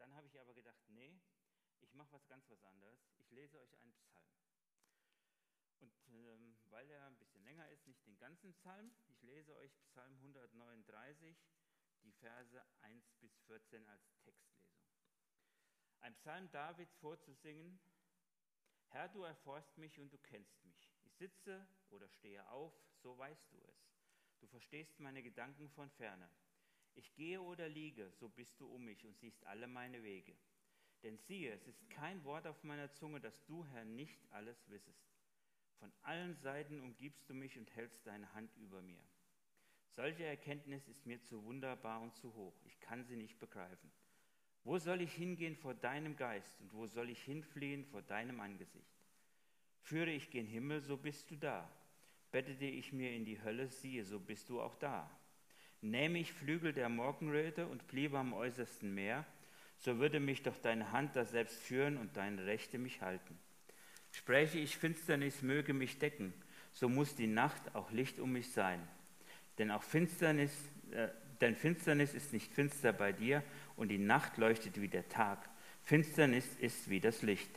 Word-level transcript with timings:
Dann 0.00 0.14
habe 0.14 0.26
ich 0.26 0.40
aber 0.40 0.54
gedacht, 0.54 0.80
nee, 0.88 1.20
ich 1.80 1.92
mache 1.94 2.12
was 2.12 2.26
ganz 2.26 2.48
was 2.48 2.64
anderes. 2.64 2.98
Ich 3.18 3.30
lese 3.30 3.58
euch 3.58 3.78
einen 3.78 3.92
Psalm. 3.92 4.24
Und 5.80 5.92
ähm, 6.08 6.56
weil 6.70 6.90
er 6.90 7.06
ein 7.06 7.16
bisschen 7.18 7.44
länger 7.44 7.68
ist, 7.68 7.86
nicht 7.86 8.06
den 8.06 8.18
ganzen 8.18 8.54
Psalm, 8.54 8.90
ich 9.08 9.22
lese 9.22 9.54
euch 9.56 9.78
Psalm 9.84 10.14
139, 10.16 11.36
die 12.02 12.12
Verse 12.12 12.64
1 12.80 13.12
bis 13.20 13.36
14 13.46 13.86
als 13.86 14.02
Textlesung. 14.24 14.80
Ein 16.00 16.14
Psalm 16.14 16.50
Davids 16.50 16.94
vorzusingen, 16.96 17.78
Herr, 18.88 19.08
du 19.08 19.22
erforst 19.22 19.76
mich 19.76 20.00
und 20.00 20.10
du 20.12 20.18
kennst 20.18 20.64
mich. 20.64 20.90
Ich 21.02 21.14
sitze 21.16 21.66
oder 21.90 22.08
stehe 22.08 22.48
auf, 22.50 22.74
so 23.02 23.16
weißt 23.18 23.52
du 23.52 23.62
es. 23.64 23.90
Du 24.40 24.46
verstehst 24.46 24.98
meine 24.98 25.22
Gedanken 25.22 25.68
von 25.70 25.90
ferne. 25.90 26.30
Ich 27.00 27.14
gehe 27.14 27.40
oder 27.40 27.66
liege, 27.66 28.10
so 28.10 28.28
bist 28.28 28.60
du 28.60 28.66
um 28.66 28.84
mich 28.84 29.06
und 29.06 29.16
siehst 29.16 29.46
alle 29.46 29.66
meine 29.66 30.02
Wege. 30.02 30.36
Denn 31.02 31.16
siehe, 31.16 31.50
es 31.50 31.66
ist 31.66 31.88
kein 31.88 32.22
Wort 32.24 32.46
auf 32.46 32.62
meiner 32.62 32.92
Zunge, 32.92 33.20
dass 33.20 33.42
du, 33.46 33.64
Herr, 33.64 33.86
nicht 33.86 34.20
alles 34.32 34.68
wissest. 34.68 35.08
Von 35.78 35.90
allen 36.02 36.34
Seiten 36.34 36.78
umgibst 36.78 37.26
du 37.30 37.32
mich 37.32 37.56
und 37.56 37.74
hältst 37.74 38.06
deine 38.06 38.30
Hand 38.34 38.54
über 38.58 38.82
mir. 38.82 39.02
Solche 39.96 40.24
Erkenntnis 40.24 40.88
ist 40.88 41.06
mir 41.06 41.22
zu 41.22 41.42
wunderbar 41.42 42.02
und 42.02 42.14
zu 42.16 42.34
hoch. 42.34 42.60
Ich 42.66 42.78
kann 42.80 43.02
sie 43.02 43.16
nicht 43.16 43.38
begreifen. 43.38 43.90
Wo 44.62 44.76
soll 44.76 45.00
ich 45.00 45.14
hingehen 45.14 45.56
vor 45.56 45.72
deinem 45.72 46.16
Geist 46.16 46.60
und 46.60 46.74
wo 46.74 46.86
soll 46.86 47.08
ich 47.08 47.22
hinfliehen 47.22 47.86
vor 47.86 48.02
deinem 48.02 48.40
Angesicht? 48.40 48.92
Führe 49.80 50.10
ich 50.10 50.28
gen 50.30 50.46
Himmel, 50.46 50.82
so 50.82 50.98
bist 50.98 51.30
du 51.30 51.36
da. 51.36 51.66
Bettete 52.30 52.66
ich 52.66 52.92
mir 52.92 53.10
in 53.16 53.24
die 53.24 53.40
Hölle, 53.40 53.68
siehe, 53.68 54.04
so 54.04 54.20
bist 54.20 54.50
du 54.50 54.60
auch 54.60 54.74
da. 54.74 55.10
Nähme 55.82 56.18
ich 56.18 56.32
Flügel 56.32 56.72
der 56.72 56.88
Morgenröte 56.88 57.66
und 57.66 57.86
bliebe 57.88 58.18
am 58.18 58.32
äußersten 58.32 58.94
Meer, 58.94 59.24
so 59.78 59.98
würde 59.98 60.20
mich 60.20 60.42
doch 60.42 60.56
deine 60.58 60.92
Hand 60.92 61.16
da 61.16 61.24
selbst 61.24 61.58
führen 61.58 61.96
und 61.96 62.16
deine 62.16 62.44
Rechte 62.44 62.78
mich 62.78 63.00
halten. 63.00 63.38
Spräche 64.12 64.58
ich 64.58 64.76
Finsternis 64.76 65.42
möge 65.42 65.72
mich 65.72 65.98
decken, 65.98 66.34
so 66.72 66.88
muss 66.88 67.14
die 67.14 67.26
Nacht 67.26 67.74
auch 67.74 67.90
Licht 67.90 68.20
um 68.20 68.32
mich 68.32 68.52
sein. 68.52 68.80
Denn 69.58 69.70
auch 69.70 69.82
Finsternis, 69.82 70.52
äh, 70.90 71.08
denn 71.40 71.56
Finsternis 71.56 72.12
ist 72.12 72.32
nicht 72.32 72.52
finster 72.52 72.92
bei 72.92 73.12
dir 73.12 73.42
und 73.76 73.88
die 73.88 73.98
Nacht 73.98 74.36
leuchtet 74.36 74.80
wie 74.80 74.88
der 74.88 75.08
Tag. 75.08 75.48
Finsternis 75.82 76.46
ist 76.60 76.90
wie 76.90 77.00
das 77.00 77.22
Licht. 77.22 77.50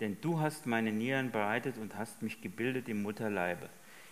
Denn 0.00 0.20
du 0.20 0.40
hast 0.40 0.66
meine 0.66 0.92
Nieren 0.92 1.30
bereitet 1.30 1.78
und 1.78 1.96
hast 1.96 2.22
mich 2.22 2.42
gebildet 2.42 2.88
im 2.88 3.02
Mutterleibe. 3.02 3.70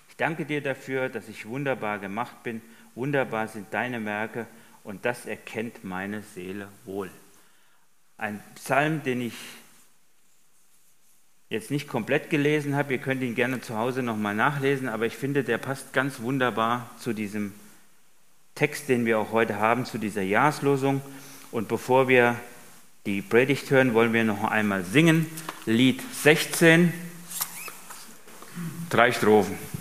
Ich 0.08 0.16
danke 0.16 0.44
dir 0.44 0.60
dafür, 0.60 1.08
dass 1.08 1.28
ich 1.28 1.46
wunderbar 1.46 1.98
gemacht 1.98 2.42
bin. 2.42 2.60
Wunderbar 2.94 3.48
sind 3.48 3.72
deine 3.72 4.04
Werke 4.04 4.46
und 4.84 5.04
das 5.04 5.26
erkennt 5.26 5.84
meine 5.84 6.22
Seele 6.22 6.68
wohl. 6.84 7.10
Ein 8.18 8.40
Psalm, 8.54 9.02
den 9.02 9.20
ich 9.20 9.34
jetzt 11.52 11.70
nicht 11.70 11.86
komplett 11.86 12.30
gelesen 12.30 12.74
habe. 12.74 12.94
Ihr 12.94 12.98
könnt 12.98 13.22
ihn 13.22 13.34
gerne 13.34 13.60
zu 13.60 13.76
Hause 13.76 14.02
nochmal 14.02 14.34
nachlesen, 14.34 14.88
aber 14.88 15.06
ich 15.06 15.16
finde, 15.16 15.44
der 15.44 15.58
passt 15.58 15.92
ganz 15.92 16.20
wunderbar 16.20 16.90
zu 16.98 17.12
diesem 17.12 17.52
Text, 18.54 18.88
den 18.88 19.04
wir 19.04 19.18
auch 19.18 19.32
heute 19.32 19.58
haben, 19.58 19.84
zu 19.84 19.98
dieser 19.98 20.22
Jahreslosung. 20.22 21.02
Und 21.50 21.68
bevor 21.68 22.08
wir 22.08 22.36
die 23.04 23.20
Predigt 23.20 23.70
hören, 23.70 23.94
wollen 23.94 24.12
wir 24.12 24.24
noch 24.24 24.44
einmal 24.44 24.84
singen. 24.84 25.26
Lied 25.66 26.02
16, 26.22 26.92
drei 28.88 29.12
Strophen. 29.12 29.71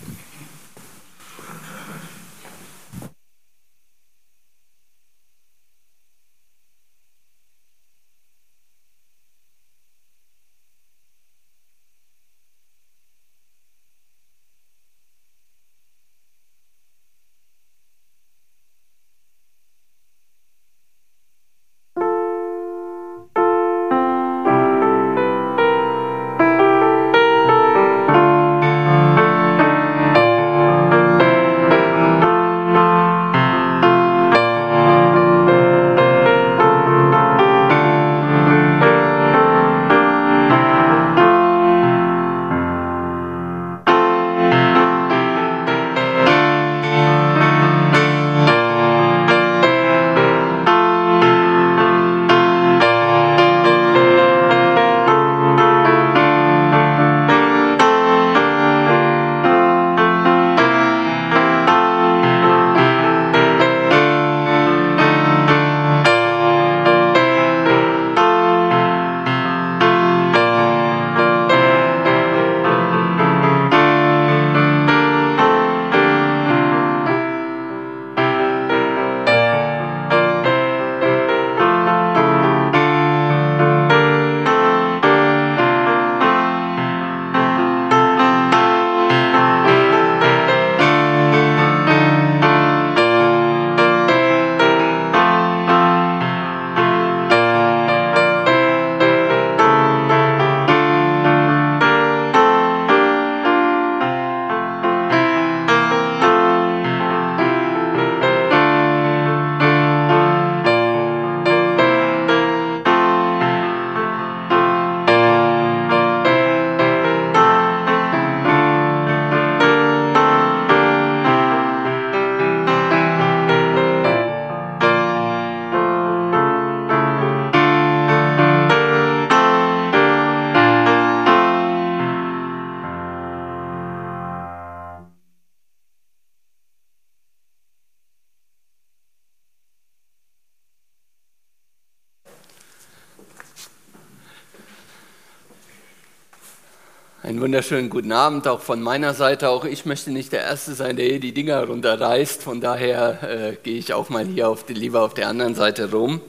Wunderschönen 147.42 147.90
guten 147.90 148.12
Abend 148.12 148.48
auch 148.48 148.60
von 148.60 148.84
meiner 148.84 149.16
Seite. 149.16 149.50
Auch 149.50 149.66
ich 149.66 149.88
möchte 149.88 150.12
nicht 150.12 150.32
der 150.32 150.42
Erste 150.44 150.76
sein, 150.76 150.96
der 150.96 151.08
hier 151.08 151.20
die 151.20 151.34
Dinger 151.34 151.66
runterreißt. 151.66 152.44
Von 152.44 152.62
daher 152.62 153.24
äh, 153.24 153.58
gehe 153.64 153.80
ich 153.80 153.96
auch 153.96 154.10
mal 154.10 154.28
hier 154.28 154.48
auf 154.48 154.64
die, 154.64 154.76
lieber 154.76 155.02
auf 155.02 155.16
der 155.16 155.28
anderen 155.28 155.56
Seite 155.56 155.90
rum. 155.90 156.22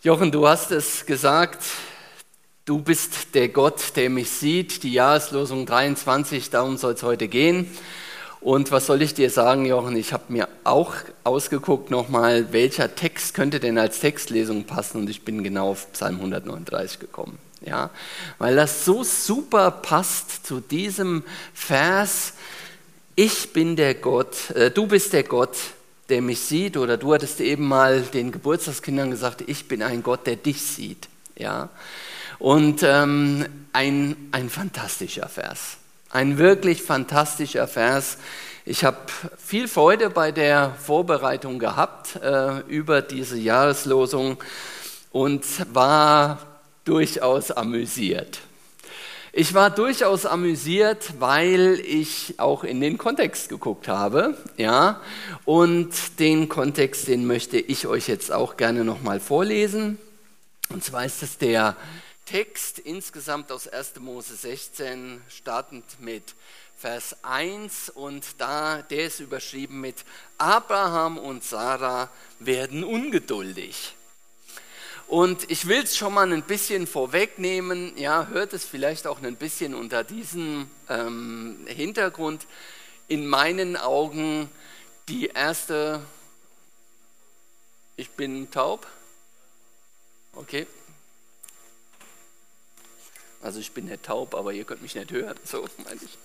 Jochen, 0.00 0.30
du 0.30 0.46
hast 0.46 0.70
es 0.70 1.06
gesagt, 1.06 1.64
du 2.66 2.78
bist 2.80 3.34
der 3.34 3.48
Gott, 3.48 3.96
der 3.96 4.10
mich 4.10 4.30
sieht. 4.30 4.84
Die 4.84 4.92
Jahreslosung 4.92 5.66
23, 5.66 6.50
darum 6.50 6.76
soll 6.76 6.92
es 6.92 7.02
heute 7.02 7.26
gehen. 7.26 7.68
Und 8.40 8.70
was 8.70 8.86
soll 8.86 9.02
ich 9.02 9.14
dir 9.14 9.28
sagen, 9.28 9.66
Jochen? 9.66 9.96
Ich 9.96 10.12
habe 10.12 10.22
mir 10.28 10.46
auch 10.62 10.94
ausgeguckt 11.24 11.90
nochmal, 11.90 12.52
welcher 12.52 12.94
Text 12.94 13.34
könnte 13.34 13.58
denn 13.58 13.76
als 13.76 13.98
Textlesung 13.98 14.66
passen 14.66 15.00
und 15.00 15.10
ich 15.10 15.22
bin 15.22 15.42
genau 15.42 15.70
auf 15.70 15.90
Psalm 15.90 16.18
139 16.18 17.00
gekommen 17.00 17.49
ja, 17.60 17.90
weil 18.38 18.56
das 18.56 18.84
so 18.84 19.04
super 19.04 19.70
passt 19.70 20.46
zu 20.46 20.60
diesem 20.60 21.24
Vers, 21.52 22.34
ich 23.16 23.52
bin 23.52 23.76
der 23.76 23.94
Gott, 23.94 24.50
äh, 24.50 24.70
du 24.70 24.86
bist 24.86 25.12
der 25.12 25.24
Gott, 25.24 25.56
der 26.08 26.22
mich 26.22 26.40
sieht, 26.40 26.76
oder 26.76 26.96
du 26.96 27.14
hattest 27.14 27.40
eben 27.40 27.68
mal 27.68 28.02
den 28.02 28.32
Geburtstagskindern 28.32 29.10
gesagt, 29.10 29.44
ich 29.46 29.68
bin 29.68 29.82
ein 29.82 30.02
Gott, 30.02 30.26
der 30.26 30.36
dich 30.36 30.62
sieht. 30.62 31.08
Ja? 31.36 31.68
Und 32.38 32.82
ähm, 32.82 33.46
ein, 33.72 34.16
ein 34.32 34.48
fantastischer 34.48 35.28
Vers, 35.28 35.76
ein 36.10 36.38
wirklich 36.38 36.82
fantastischer 36.82 37.68
Vers. 37.68 38.18
Ich 38.64 38.84
habe 38.84 38.98
viel 39.38 39.68
Freude 39.68 40.10
bei 40.10 40.32
der 40.32 40.74
Vorbereitung 40.74 41.58
gehabt 41.58 42.16
äh, 42.16 42.60
über 42.60 43.02
diese 43.02 43.38
Jahreslosung 43.38 44.38
und 45.12 45.44
war 45.74 46.49
durchaus 46.90 47.52
amüsiert. 47.52 48.40
Ich 49.32 49.54
war 49.54 49.70
durchaus 49.70 50.26
amüsiert, 50.26 51.20
weil 51.20 51.80
ich 51.86 52.34
auch 52.38 52.64
in 52.64 52.80
den 52.80 52.98
Kontext 52.98 53.48
geguckt 53.48 53.86
habe, 53.86 54.36
ja, 54.56 55.00
und 55.44 56.18
den 56.18 56.48
Kontext, 56.48 57.06
den 57.06 57.28
möchte 57.28 57.58
ich 57.58 57.86
euch 57.86 58.08
jetzt 58.08 58.32
auch 58.32 58.56
gerne 58.56 58.84
nochmal 58.84 59.20
vorlesen. 59.20 59.98
Und 60.68 60.82
zwar 60.82 61.04
ist 61.04 61.22
es 61.22 61.38
der 61.38 61.76
Text 62.26 62.80
insgesamt 62.80 63.52
aus 63.52 63.68
1. 63.68 64.00
Mose 64.00 64.34
16, 64.34 65.22
startend 65.28 65.84
mit 66.00 66.34
Vers 66.76 67.18
1 67.22 67.90
und 67.90 68.24
da, 68.38 68.82
der 68.82 69.04
ist 69.04 69.20
überschrieben 69.20 69.80
mit 69.80 70.04
Abraham 70.38 71.18
und 71.18 71.44
Sarah 71.44 72.10
werden 72.40 72.82
ungeduldig. 72.82 73.94
Und 75.10 75.50
ich 75.50 75.66
will 75.66 75.82
es 75.82 75.96
schon 75.96 76.14
mal 76.14 76.32
ein 76.32 76.42
bisschen 76.42 76.86
vorwegnehmen, 76.86 77.98
ja, 77.98 78.28
hört 78.28 78.52
es 78.52 78.64
vielleicht 78.64 79.08
auch 79.08 79.20
ein 79.20 79.34
bisschen 79.34 79.74
unter 79.74 80.04
diesem 80.04 80.70
ähm, 80.88 81.66
Hintergrund. 81.66 82.46
In 83.08 83.26
meinen 83.26 83.76
Augen 83.76 84.48
die 85.08 85.26
erste, 85.26 86.00
ich 87.96 88.10
bin 88.10 88.52
taub, 88.52 88.86
okay. 90.34 90.68
Also 93.42 93.58
ich 93.58 93.72
bin 93.72 93.86
nicht 93.86 94.04
taub, 94.04 94.36
aber 94.36 94.52
ihr 94.52 94.62
könnt 94.62 94.80
mich 94.80 94.94
nicht 94.94 95.10
hören, 95.10 95.36
so 95.42 95.68
meine 95.82 96.00
ich. 96.04 96.18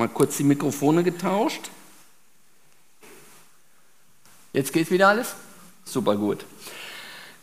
Mal 0.00 0.08
kurz 0.08 0.38
die 0.38 0.44
Mikrofone 0.44 1.04
getauscht. 1.04 1.70
Jetzt 4.52 4.72
geht 4.72 4.90
wieder 4.90 5.08
alles? 5.08 5.34
Super 5.84 6.16
gut. 6.16 6.44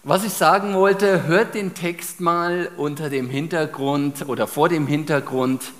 Was 0.03 0.23
ich 0.23 0.33
sagen 0.33 0.73
wollte, 0.73 1.23
hört 1.23 1.53
den 1.53 1.73
Text 1.73 2.19
mal 2.19 2.71
unter 2.77 3.09
dem 3.09 3.29
Hintergrund 3.29 4.27
oder 4.27 4.47
vor 4.47 4.69
dem 4.69 4.87
Hintergrund 4.87 5.71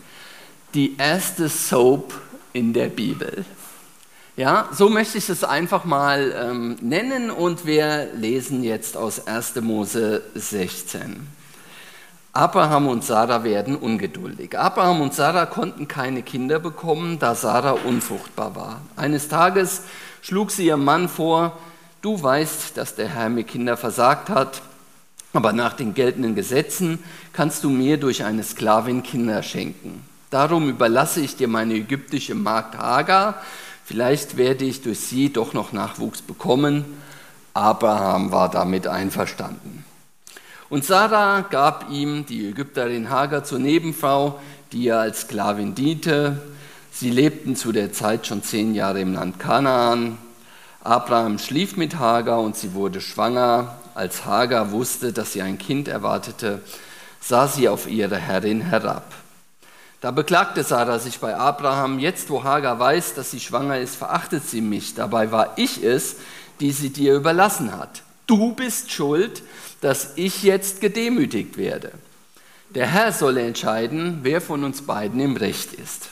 die 0.74 0.98
erste 0.98 1.50
Soap 1.50 2.14
in 2.54 2.74
der 2.74 2.88
Bibel. 2.88 3.46
Ja, 4.36 4.70
so 4.72 4.90
möchte 4.90 5.18
ich 5.18 5.30
es 5.30 5.44
einfach 5.44 5.84
mal 5.84 6.32
ähm, 6.38 6.78
nennen 6.82 7.32
und 7.32 7.66
wir 7.66 8.14
lesen 8.14 8.64
jetzt 8.64 8.96
aus 8.96 9.26
1. 9.26 9.56
Mose 9.62 10.22
16. 10.36 11.28
Abraham 12.38 12.88
und 12.88 13.04
Sarah 13.04 13.44
werden 13.44 13.76
ungeduldig. 13.76 14.60
Abraham 14.60 15.02
und 15.02 15.16
Sarah 15.16 15.48
konnten 15.48 15.88
keine 15.88 16.22
Kinder 16.22 16.60
bekommen, 16.60 17.18
da 17.18 17.34
Sarah 17.34 17.72
unfruchtbar 17.72 18.56
war. 18.56 18.82
Eines 18.96 19.28
Tages 19.28 19.82
schlug 20.22 20.52
sie 20.52 20.68
ihrem 20.68 20.86
Mann 20.86 21.10
vor, 21.10 21.58
du 22.04 22.22
weißt, 22.22 22.78
dass 22.78 22.94
der 22.94 23.08
Herr 23.08 23.30
mir 23.30 23.44
Kinder 23.44 23.76
versagt 23.76 24.30
hat, 24.30 24.62
aber 25.34 25.52
nach 25.52 25.74
den 25.74 25.96
geltenden 25.96 26.36
Gesetzen 26.36 27.00
kannst 27.34 27.64
du 27.64 27.72
mir 27.72 27.98
durch 27.98 28.24
eine 28.24 28.44
Sklavin 28.44 29.02
Kinder 29.02 29.42
schenken. 29.42 30.06
Darum 30.30 30.70
überlasse 30.70 31.22
ich 31.22 31.38
dir 31.38 31.48
meine 31.48 31.74
ägyptische 31.74 32.36
Magd 32.36 32.78
Hagar, 32.78 33.42
vielleicht 33.84 34.38
werde 34.38 34.64
ich 34.64 34.84
durch 34.84 35.00
sie 35.00 35.34
doch 35.34 35.54
noch 35.54 35.74
Nachwuchs 35.74 36.22
bekommen. 36.22 36.86
Abraham 37.56 38.32
war 38.32 38.52
damit 38.52 38.86
einverstanden. 38.86 39.87
Und 40.70 40.84
Sarah 40.84 41.42
gab 41.42 41.90
ihm 41.90 42.26
die 42.26 42.50
Ägypterin 42.50 43.10
Hagar 43.10 43.46
zur 43.46 43.60
Nebenfrau, 43.60 44.40
die 44.74 44.84
ihr 44.84 45.00
als 45.00 45.22
Sklavin 45.22 45.76
diente. 45.76 46.42
Sie 46.92 47.10
lebten 47.10 47.56
zu 47.56 47.72
der 47.72 47.94
Zeit 47.94 48.28
schon 48.28 48.44
zehn 48.44 48.76
Jahre 48.76 49.00
im 49.00 49.14
Land 49.14 49.40
Kanaan. 49.40 50.18
Abraham 50.84 51.40
schlief 51.40 51.78
mit 51.78 52.00
Hagar 52.00 52.42
und 52.42 52.58
sie 52.58 52.74
wurde 52.74 53.00
schwanger. 53.00 53.78
Als 53.96 54.26
Hagar 54.26 54.72
wusste, 54.72 55.14
dass 55.14 55.32
sie 55.32 55.42
ein 55.42 55.58
Kind 55.58 55.88
erwartete, 55.88 56.62
sah 57.22 57.48
sie 57.48 57.70
auf 57.70 57.88
ihre 57.90 58.18
Herrin 58.18 58.62
herab. 58.62 59.14
Da 60.02 60.12
beklagte 60.12 60.64
Sarah 60.64 61.00
sich 61.00 61.20
bei 61.20 61.36
Abraham, 61.36 61.98
jetzt 61.98 62.30
wo 62.30 62.44
Hagar 62.44 62.78
weiß, 62.78 63.16
dass 63.16 63.32
sie 63.32 63.40
schwanger 63.40 63.80
ist, 63.80 63.96
verachtet 63.96 64.48
sie 64.48 64.62
mich. 64.62 64.96
Dabei 64.96 65.32
war 65.32 65.54
ich 65.56 65.84
es, 65.84 66.18
die 66.60 66.72
sie 66.72 66.92
dir 66.92 67.16
überlassen 67.16 67.78
hat. 67.78 68.04
Du 68.28 68.52
bist 68.52 68.92
schuld, 68.92 69.42
dass 69.80 70.14
ich 70.18 70.44
jetzt 70.44 70.82
gedemütigt 70.82 71.58
werde. 71.58 71.94
Der 72.70 72.88
Herr 72.88 73.14
soll 73.14 73.38
entscheiden, 73.38 74.20
wer 74.24 74.42
von 74.42 74.66
uns 74.66 74.82
beiden 74.82 75.20
im 75.22 75.38
Recht 75.38 75.74
ist. 75.74 76.10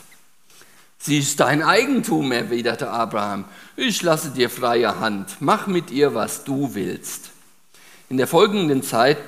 Sie 0.98 1.18
ist 1.18 1.38
dein 1.40 1.62
Eigentum, 1.62 2.32
erwiderte 2.32 2.90
Abraham. 2.90 3.44
Ich 3.76 4.02
lasse 4.02 4.30
dir 4.30 4.48
freie 4.48 4.98
Hand. 4.98 5.36
Mach 5.40 5.66
mit 5.66 5.90
ihr, 5.90 6.14
was 6.14 6.44
du 6.44 6.74
willst. 6.74 7.30
In 8.08 8.16
der 8.16 8.26
folgenden 8.26 8.82
Zeit 8.82 9.18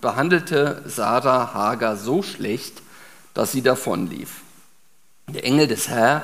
behandelte 0.00 0.82
Sarah 0.86 1.52
Hagar 1.52 1.96
so 1.96 2.22
schlecht, 2.22 2.80
dass 3.34 3.52
sie 3.52 3.62
davonlief. 3.62 4.40
Der 5.28 5.44
Engel 5.44 5.66
des 5.66 5.88
Herrn 5.88 6.22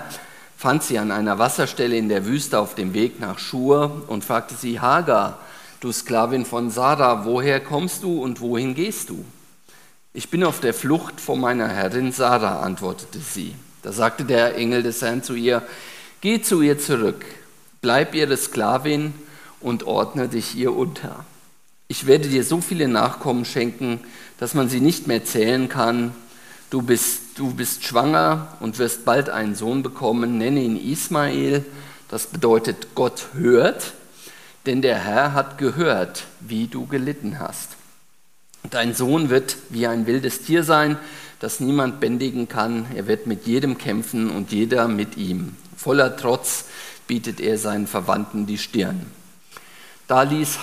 fand 0.63 0.85
sie 0.85 1.01
an 1.01 1.11
einer 1.11 1.41
Wasserstelle 1.41 1.97
in 1.97 2.09
der 2.09 2.25
Wüste 2.25 2.61
auf 2.61 2.77
dem 2.77 2.95
Weg 2.95 3.19
nach 3.19 3.41
Schur 3.41 4.05
und 4.07 4.25
fragte 4.25 4.55
sie, 4.55 4.79
Hagar, 4.79 5.41
du 5.81 5.91
Sklavin 5.91 6.45
von 6.45 6.71
Sarah, 6.71 7.25
woher 7.25 7.59
kommst 7.59 8.05
du 8.05 8.23
und 8.23 8.41
wohin 8.41 8.77
gehst 8.77 9.11
du? 9.11 9.25
Ich 10.13 10.31
bin 10.31 10.45
auf 10.45 10.61
der 10.61 10.73
Flucht 10.73 11.21
vor 11.21 11.37
meiner 11.37 11.67
Herrin 11.67 12.13
Sarah, 12.13 12.61
antwortete 12.61 13.19
sie. 13.19 13.57
Da 13.83 13.91
sagte 13.91 14.25
der 14.25 14.55
Engel 14.55 14.85
des 14.85 15.03
Herrn 15.03 15.25
zu 15.25 15.35
ihr, 15.35 15.65
geh 16.21 16.41
zu 16.41 16.63
ihr 16.63 16.79
zurück, 16.79 17.25
bleib 17.81 18.15
ihre 18.15 18.37
Sklavin 18.37 19.15
und 19.59 19.83
ordne 19.83 20.29
dich 20.29 20.55
ihr 20.55 20.77
unter. 20.77 21.25
Ich 21.89 22.07
werde 22.07 22.29
dir 22.29 22.45
so 22.45 22.61
viele 22.61 22.87
Nachkommen 22.87 23.47
schenken, 23.47 23.99
dass 24.39 24.55
man 24.55 24.69
sie 24.69 24.81
nicht 24.81 25.09
mehr 25.09 25.25
zählen 25.25 25.69
kann. 25.69 26.13
Du 26.73 26.83
bist, 26.83 27.39
du 27.39 27.55
bist 27.55 27.85
schwanger 27.85 28.57
und 28.59 28.81
wirst 28.81 29.05
bald 29.05 29.31
einen 29.31 29.55
Sohn 29.55 29.85
bekommen, 29.85 30.39
nenne 30.39 30.61
ihn 30.61 30.77
Ismael, 30.77 31.65
das 32.09 32.27
bedeutet 32.27 32.95
Gott 32.97 33.29
hört 33.35 33.93
denn 34.67 34.83
der 34.83 34.99
Herr 34.99 35.33
hat 35.33 35.59
gehört, 35.59 36.25
wie 36.41 36.67
du 36.67 36.87
gelitten 36.87 37.39
hast. 37.39 37.71
Dein 38.71 38.95
Sohn 38.95 39.29
wird 39.29 39.57
wie 39.71 39.87
ein 39.87 40.07
wildes 40.07 40.43
Tier 40.43 40.63
sein, 40.63 40.97
das 41.41 41.59
niemand 41.59 41.99
bändigen 41.99 42.49
kann. 42.49 42.87
Er 42.95 43.09
wird 43.09 43.27
mit 43.27 43.47
jedem 43.47 43.77
kämpfen 43.77 44.31
und 44.31 44.53
jeder 44.53 44.87
mit 44.87 45.17
ihm. 45.17 45.57
Voller 45.77 46.17
Trotz 46.17 46.67
bietet 47.09 47.41
er 47.41 47.59
seinen 47.59 47.89
Verwandten 47.89 48.47
die 48.47 48.59
Stirn. 48.59 49.07
Da, 50.07 50.23
ließ 50.23 50.61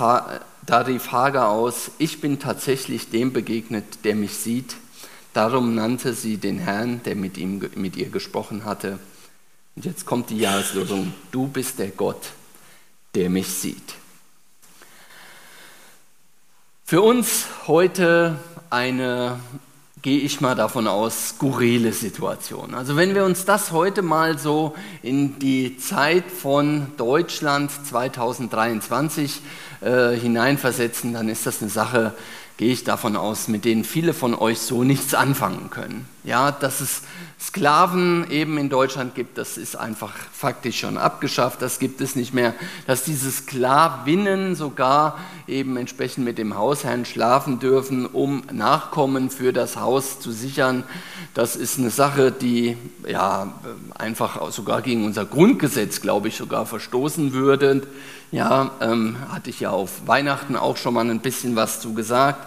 da 0.66 0.82
rief 0.82 1.12
Hagar 1.12 1.50
aus, 1.50 1.92
ich 1.98 2.22
bin 2.22 2.40
tatsächlich 2.40 3.10
dem 3.10 3.34
begegnet, 3.34 4.06
der 4.06 4.16
mich 4.16 4.38
sieht. 4.38 4.76
Darum 5.40 5.74
nannte 5.74 6.14
sie 6.14 6.36
den 6.36 6.60
Herrn, 6.60 7.00
der 7.06 7.16
mit, 7.16 7.38
ihm, 7.38 7.62
mit 7.76 7.96
ihr 7.96 8.10
gesprochen 8.10 8.66
hatte. 8.66 9.00
Und 9.74 9.86
jetzt 9.86 10.06
kommt 10.06 10.32
die 10.32 10.38
Jahreslosung, 10.38 11.14
du 11.32 11.48
bist 11.48 11.80
der 11.80 11.92
Gott, 11.92 12.32
der 13.16 13.30
mich 13.30 13.48
sieht. 13.48 13.96
Für 16.84 17.02
uns 17.02 17.46
heute 17.68 18.38
eine, 18.70 19.40
gehe 20.02 20.20
ich 20.20 20.42
mal 20.42 20.56
davon 20.56 20.88
aus, 20.88 21.30
skurrile 21.30 21.94
Situation. 21.94 22.76
Also 22.76 22.98
wenn 22.98 23.16
wir 23.16 23.24
uns 23.24 23.46
das 23.46 23.72
heute 23.72 24.02
mal 24.02 24.38
so 24.38 24.76
in 25.04 25.40
die 25.40 25.78
Zeit 25.78 26.30
von 26.30 26.88
Deutschland 26.98 27.72
2023 27.72 29.40
äh, 29.80 30.10
hineinversetzen, 30.18 31.14
dann 31.14 31.30
ist 31.30 31.46
das 31.46 31.62
eine 31.62 31.72
Sache, 31.72 32.14
gehe 32.60 32.74
ich 32.74 32.84
davon 32.84 33.16
aus, 33.16 33.48
mit 33.48 33.64
denen 33.64 33.86
viele 33.86 34.14
von 34.14 34.36
euch 34.36 34.60
so 34.60 34.84
nichts 34.84 35.14
anfangen 35.14 35.70
können. 35.70 36.06
Ja, 36.26 36.52
dass 36.52 36.82
es 36.82 37.04
Sklaven 37.40 38.30
eben 38.30 38.58
in 38.58 38.68
Deutschland 38.68 39.16
gibt, 39.16 39.38
das 39.38 39.58
ist 39.58 39.78
einfach 39.78 40.12
faktisch 40.34 40.82
schon 40.82 40.98
abgeschafft, 40.98 41.62
das 41.62 41.80
gibt 41.80 42.02
es 42.02 42.18
nicht 42.18 42.34
mehr. 42.34 42.54
Dass 42.86 43.06
diese 43.06 43.32
Sklavinnen 43.32 44.56
sogar 44.56 45.20
eben 45.48 45.78
entsprechend 45.78 46.26
mit 46.26 46.38
dem 46.38 46.58
Hausherrn 46.58 47.06
schlafen 47.06 47.60
dürfen, 47.60 48.06
um 48.06 48.44
Nachkommen 48.52 49.30
für 49.30 49.54
das 49.54 49.78
Haus 49.78 50.20
zu 50.20 50.34
sichern. 50.34 50.84
Das 51.34 51.56
ist 51.56 51.80
eine 51.80 51.92
Sache, 51.92 52.30
die 52.30 52.76
ja 53.08 53.54
einfach 53.98 54.52
sogar 54.52 54.82
gegen 54.82 55.06
unser 55.06 55.24
Grundgesetz, 55.24 56.02
glaube 56.02 56.28
ich, 56.28 56.36
sogar 56.36 56.66
verstoßen 56.66 57.32
würde. 57.32 57.84
Ja, 58.32 58.70
ähm, 58.80 59.18
hatte 59.32 59.50
ich 59.50 59.62
ja 59.62 59.72
auf 59.72 60.06
Weihnachten 60.06 60.56
auch 60.56 60.78
schon 60.78 60.94
mal 60.94 61.10
ein 61.10 61.20
bisschen 61.20 61.56
was 61.56 61.80
zu 61.80 61.96
gesagt. 61.96 62.46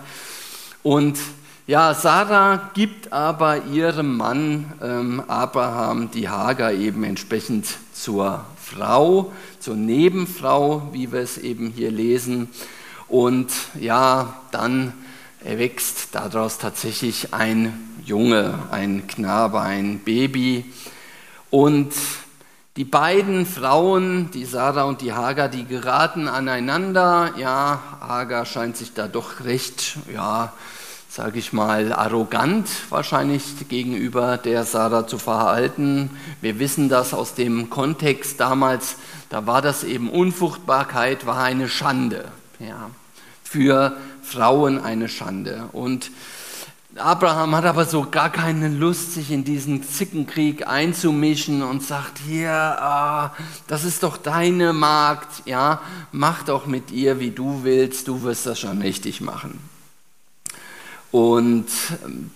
Und 0.84 1.18
ja, 1.66 1.92
Sarah 1.92 2.70
gibt 2.72 3.12
aber 3.12 3.64
ihrem 3.64 4.16
Mann 4.16 4.72
ähm, 4.80 5.24
Abraham 5.26 6.08
die 6.12 6.28
Hagar 6.28 6.72
eben 6.72 7.02
entsprechend 7.02 7.66
zur 7.92 8.44
Frau, 8.56 9.32
zur 9.58 9.74
Nebenfrau, 9.74 10.88
wie 10.92 11.10
wir 11.10 11.20
es 11.20 11.36
eben 11.36 11.70
hier 11.70 11.90
lesen. 11.90 12.48
Und 13.08 13.50
ja, 13.74 14.36
dann 14.52 14.92
erwächst 15.44 16.14
daraus 16.14 16.58
tatsächlich 16.58 17.34
ein 17.34 17.72
Junge, 18.04 18.56
ein 18.70 19.08
Knabe, 19.08 19.60
ein 19.60 19.98
Baby. 19.98 20.64
Und 21.50 21.92
die 22.76 22.84
beiden 22.84 23.44
Frauen, 23.44 24.30
die 24.30 24.46
Sarah 24.46 24.84
und 24.84 25.02
die 25.02 25.12
Hagar, 25.12 25.48
die 25.48 25.66
geraten 25.66 26.26
aneinander. 26.26 27.34
Ja, 27.36 27.82
Hagar 28.00 28.46
scheint 28.46 28.78
sich 28.78 28.94
da 28.94 29.08
doch 29.08 29.44
recht, 29.44 29.98
ja, 30.12 30.54
sage 31.10 31.38
ich 31.38 31.52
mal, 31.52 31.92
arrogant 31.92 32.66
wahrscheinlich 32.88 33.68
gegenüber 33.68 34.38
der 34.38 34.64
Sarah 34.64 35.06
zu 35.06 35.18
verhalten. 35.18 36.10
Wir 36.40 36.58
wissen 36.58 36.88
das 36.88 37.12
aus 37.12 37.34
dem 37.34 37.68
Kontext 37.68 38.40
damals, 38.40 38.96
da 39.28 39.46
war 39.46 39.60
das 39.60 39.84
eben 39.84 40.08
Unfruchtbarkeit, 40.08 41.26
war 41.26 41.42
eine 41.42 41.68
Schande. 41.68 42.24
Ja, 42.58 42.90
für 43.42 43.94
Frauen 44.22 44.82
eine 44.82 45.10
Schande. 45.10 45.68
Und 45.72 46.10
Abraham 47.02 47.54
hat 47.54 47.64
aber 47.64 47.84
so 47.84 48.06
gar 48.10 48.30
keine 48.30 48.68
Lust, 48.68 49.14
sich 49.14 49.30
in 49.30 49.44
diesen 49.44 49.82
Zickenkrieg 49.82 50.66
einzumischen 50.66 51.62
und 51.62 51.82
sagt, 51.82 52.18
hier, 52.18 52.50
ah, 52.50 53.34
das 53.66 53.84
ist 53.84 54.02
doch 54.02 54.16
deine 54.16 54.72
Magd, 54.72 55.46
ja, 55.46 55.80
mach 56.12 56.42
doch 56.44 56.66
mit 56.66 56.90
ihr, 56.90 57.20
wie 57.20 57.30
du 57.30 57.64
willst, 57.64 58.08
du 58.08 58.22
wirst 58.22 58.46
das 58.46 58.60
schon 58.60 58.80
richtig 58.82 59.20
machen. 59.20 59.58
Und 61.10 61.68
ähm, 62.04 62.30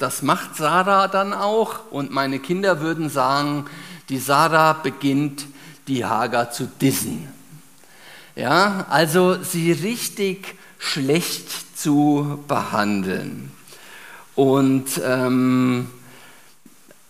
das 0.00 0.22
macht 0.22 0.56
Sarah 0.56 1.06
dann 1.06 1.34
auch. 1.34 1.90
Und 1.90 2.10
meine 2.10 2.38
Kinder 2.38 2.80
würden 2.80 3.10
sagen, 3.10 3.66
die 4.08 4.18
Sarah 4.18 4.72
beginnt 4.72 5.46
die 5.86 6.04
Hagar 6.04 6.50
zu 6.50 6.66
dissen. 6.66 7.28
Ja, 8.34 8.86
also 8.88 9.42
sie 9.42 9.72
richtig 9.72 10.54
schlecht 10.78 11.78
zu 11.78 12.42
behandeln. 12.48 13.52
Und 14.34 15.00
ähm, 15.04 15.88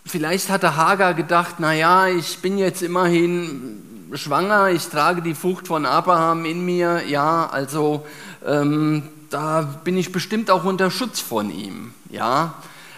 vielleicht 0.04 0.50
hatte 0.50 0.76
Hagar 0.76 1.14
gedacht, 1.14 1.60
naja, 1.60 2.08
ich 2.08 2.38
bin 2.38 2.58
jetzt 2.58 2.82
immerhin 2.82 3.82
schwanger, 4.14 4.70
ich 4.70 4.88
trage 4.88 5.22
die 5.22 5.34
Frucht 5.34 5.68
von 5.68 5.86
Abraham 5.86 6.44
in 6.44 6.64
mir, 6.64 7.02
ja, 7.06 7.48
also 7.50 8.04
ähm, 8.46 9.08
da 9.30 9.62
bin 9.62 9.96
ich 9.96 10.12
bestimmt 10.12 10.50
auch 10.50 10.64
unter 10.64 10.90
Schutz 10.90 11.20
von 11.20 11.50
ihm, 11.50 11.94
ja. 12.10 12.54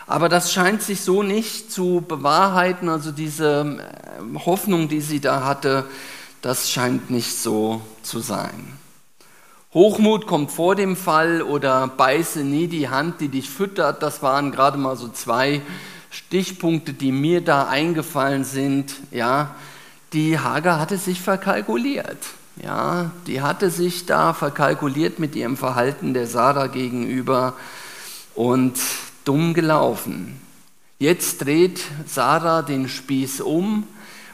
Aber 0.06 0.28
das 0.28 0.52
scheint 0.52 0.82
sich 0.82 1.00
so 1.00 1.22
nicht 1.22 1.72
zu 1.72 2.04
bewahrheiten, 2.06 2.88
also 2.88 3.10
diese 3.10 3.78
äh, 3.78 4.38
Hoffnung, 4.44 4.88
die 4.88 5.00
sie 5.00 5.20
da 5.20 5.44
hatte, 5.44 5.86
das 6.42 6.70
scheint 6.70 7.10
nicht 7.10 7.38
so 7.38 7.80
zu 8.02 8.18
sein. 8.18 8.78
Hochmut 9.74 10.28
kommt 10.28 10.52
vor 10.52 10.76
dem 10.76 10.94
Fall 10.94 11.42
oder 11.42 11.88
beiße 11.88 12.44
nie 12.44 12.68
die 12.68 12.88
Hand, 12.88 13.20
die 13.20 13.28
dich 13.28 13.50
füttert, 13.50 14.04
das 14.04 14.22
waren 14.22 14.52
gerade 14.52 14.78
mal 14.78 14.96
so 14.96 15.08
zwei 15.08 15.62
Stichpunkte, 16.10 16.92
die 16.92 17.10
mir 17.10 17.40
da 17.40 17.66
eingefallen 17.66 18.44
sind, 18.44 18.94
ja. 19.10 19.56
Die 20.12 20.38
Hager 20.38 20.78
hatte 20.78 20.96
sich 20.96 21.20
verkalkuliert. 21.20 22.18
Ja, 22.62 23.10
die 23.26 23.42
hatte 23.42 23.68
sich 23.68 24.06
da 24.06 24.32
verkalkuliert 24.32 25.18
mit 25.18 25.34
ihrem 25.34 25.56
Verhalten 25.56 26.14
der 26.14 26.28
Sarah 26.28 26.68
gegenüber 26.68 27.54
und 28.36 28.78
dumm 29.24 29.54
gelaufen. 29.54 30.40
Jetzt 31.00 31.44
dreht 31.44 31.80
Sarah 32.06 32.62
den 32.62 32.88
Spieß 32.88 33.40
um 33.40 33.88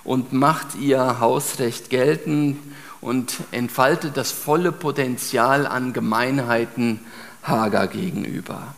und 0.04 0.34
macht 0.34 0.74
ihr 0.78 1.18
Hausrecht 1.18 1.88
geltend 1.88 2.58
und 3.00 3.34
entfaltet 3.50 4.16
das 4.16 4.30
volle 4.30 4.72
Potenzial 4.72 5.66
an 5.66 5.92
Gemeinheiten 5.92 7.00
Hagar 7.42 7.88
gegenüber. 7.88 8.74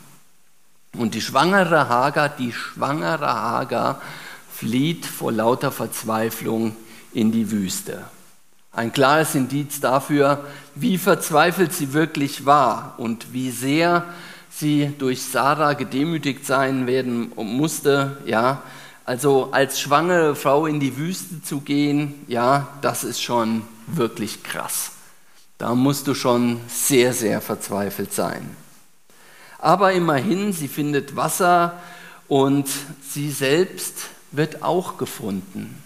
Und 0.97 1.15
die 1.15 1.21
schwangere 1.21 1.89
Hagar, 1.89 2.29
die 2.29 2.53
schwangere 2.53 3.27
Hagar 3.27 4.01
flieht 4.53 5.07
vor 5.07 5.33
lauter 5.33 5.73
Verzweiflung 5.73 6.77
in 7.13 7.33
die 7.33 7.51
Wüste. 7.51 8.05
Ein 8.73 8.93
klares 8.93 9.35
Indiz 9.35 9.81
dafür, 9.81 10.45
wie 10.75 10.99
verzweifelt 10.99 11.73
sie 11.73 11.93
wirklich 11.93 12.47
war 12.47 12.95
und 12.99 13.33
wie 13.33 13.51
sehr 13.51 14.05
sie 14.51 14.93
durch 14.99 15.23
Sarah 15.23 15.73
gedemütigt 15.75 16.47
sein 16.47 16.87
werden 16.87 17.33
musste, 17.37 18.19
ja. 18.27 18.63
Also 19.05 19.49
als 19.51 19.81
schwangere 19.81 20.37
Frau 20.37 20.67
in 20.67 20.79
die 20.79 20.97
Wüste 20.97 21.43
zu 21.43 21.61
gehen, 21.61 22.15
ja, 22.29 22.69
das 22.83 23.03
ist 23.03 23.21
schon 23.21 23.63
wirklich 23.87 24.43
krass. 24.43 24.93
Da 25.59 25.75
musst 25.75 26.09
du 26.09 26.15
schon 26.15 26.61
sehr, 26.69 27.13
sehr 27.13 27.41
verzweifelt 27.41 28.13
sein. 28.13 28.57
Aber 29.59 29.93
immerhin, 29.93 30.53
sie 30.53 30.69
findet 30.69 31.15
Wasser 31.15 31.81
und 32.29 32.69
sie 33.09 33.31
selbst 33.31 34.11
wird 34.33 34.63
auch 34.63 34.99
gefunden. 34.99 35.83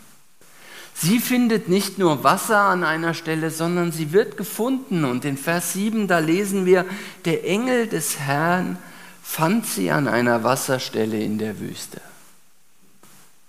Sie 0.94 1.18
findet 1.18 1.68
nicht 1.68 1.98
nur 1.98 2.24
Wasser 2.24 2.58
an 2.58 2.82
einer 2.82 3.12
Stelle, 3.12 3.50
sondern 3.50 3.92
sie 3.92 4.12
wird 4.12 4.38
gefunden. 4.38 5.04
Und 5.04 5.26
in 5.26 5.36
Vers 5.36 5.74
7, 5.74 6.08
da 6.08 6.20
lesen 6.20 6.64
wir, 6.64 6.86
der 7.26 7.46
Engel 7.46 7.86
des 7.86 8.18
Herrn 8.18 8.78
fand 9.22 9.66
sie 9.66 9.90
an 9.90 10.08
einer 10.08 10.42
Wasserstelle 10.42 11.20
in 11.20 11.36
der 11.36 11.60
Wüste. 11.60 12.00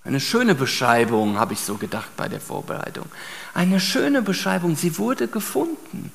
Eine 0.07 0.21
schöne 0.21 0.55
Beschreibung, 0.55 1.37
habe 1.37 1.51
ich 1.51 1.59
so 1.59 1.75
gedacht 1.75 2.15
bei 2.15 2.29
der 2.29 2.39
Vorbereitung. 2.39 3.07
Eine 3.53 3.81
schöne 3.81 4.21
Beschreibung, 4.21 4.77
sie 4.77 4.97
wurde 4.97 5.27
gefunden. 5.27 6.13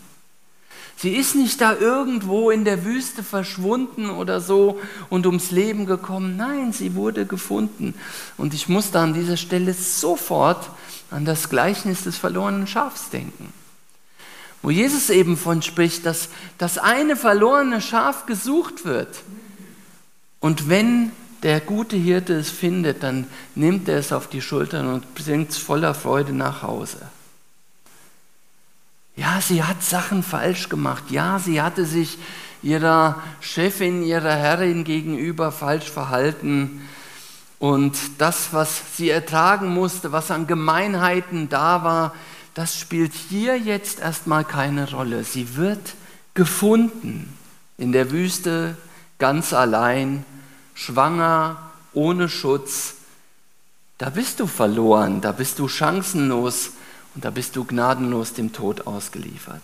Sie 0.96 1.11
ist 1.11 1.34
nicht 1.34 1.61
da 1.61 1.76
irgendwo 1.76 2.50
in 2.50 2.64
der 2.64 2.87
Wüste 2.87 3.22
verschwunden 3.22 4.08
oder 4.08 4.40
so 4.40 4.80
und 5.11 5.26
ums 5.26 5.50
Leben 5.50 5.84
gekommen. 5.84 6.38
Nein, 6.38 6.72
sie 6.72 6.94
wurde 6.94 7.26
gefunden. 7.26 7.92
Und 8.38 8.54
ich 8.54 8.66
musste 8.66 8.99
an 8.99 9.12
dieser 9.12 9.37
Stelle 9.37 9.75
sofort 9.75 10.70
an 11.11 11.26
das 11.26 11.50
Gleichnis 11.50 12.04
des 12.04 12.16
verlorenen 12.16 12.66
Schafs 12.66 13.11
denken, 13.11 13.52
wo 14.62 14.70
Jesus 14.70 15.11
eben 15.11 15.37
von 15.37 15.61
spricht, 15.61 16.06
dass 16.06 16.30
das 16.56 16.78
eine 16.78 17.14
verlorene 17.14 17.82
Schaf 17.82 18.25
gesucht 18.25 18.87
wird. 18.87 19.20
Und 20.40 20.70
wenn 20.70 21.12
der 21.42 21.61
gute 21.61 21.96
Hirte 21.96 22.34
es 22.34 22.50
findet, 22.50 23.02
dann 23.02 23.26
nimmt 23.54 23.88
er 23.88 23.99
es 23.99 24.12
auf 24.12 24.28
die 24.28 24.42
Schultern 24.42 24.92
und 24.92 25.14
bringt 25.14 25.50
es 25.50 25.58
voller 25.58 25.94
Freude 25.94 26.32
nach 26.32 26.62
Hause. 26.62 26.99
Ja, 29.16 29.40
sie 29.40 29.62
hat 29.62 29.82
Sachen 29.82 30.22
falsch 30.22 30.68
gemacht. 30.68 31.11
Ja, 31.11 31.38
sie 31.38 31.61
hatte 31.61 31.84
sich 31.84 32.18
ihrer 32.62 33.22
Chefin, 33.40 34.02
ihrer 34.02 34.34
Herrin 34.34 34.84
gegenüber 34.84 35.52
falsch 35.52 35.90
verhalten. 35.90 36.88
Und 37.58 37.96
das, 38.18 38.52
was 38.52 38.96
sie 38.96 39.11
ertragen 39.11 39.68
musste, 39.68 40.12
was 40.12 40.30
an 40.30 40.46
Gemeinheiten 40.46 41.49
da 41.49 41.84
war, 41.84 42.14
das 42.54 42.78
spielt 42.78 43.12
hier 43.14 43.58
jetzt 43.58 44.00
erstmal 44.00 44.44
keine 44.44 44.90
Rolle. 44.90 45.25
Sie 45.25 45.56
wird 45.56 45.94
gefunden 46.34 47.37
in 47.78 47.92
der 47.92 48.11
Wüste 48.11 48.76
ganz 49.18 49.52
allein, 49.52 50.25
schwanger, 50.75 51.71
ohne 51.93 52.29
Schutz. 52.29 52.95
Da 53.99 54.11
bist 54.11 54.41
du 54.41 54.47
verloren, 54.47 55.21
da 55.21 55.33
bist 55.33 55.59
du 55.59 55.69
chancenlos 55.69 56.71
und 57.14 57.25
da 57.25 57.31
bist 57.31 57.57
du 57.57 57.64
gnadenlos 57.64 58.33
dem 58.33 58.52
Tod 58.52 58.87
ausgeliefert. 58.87 59.62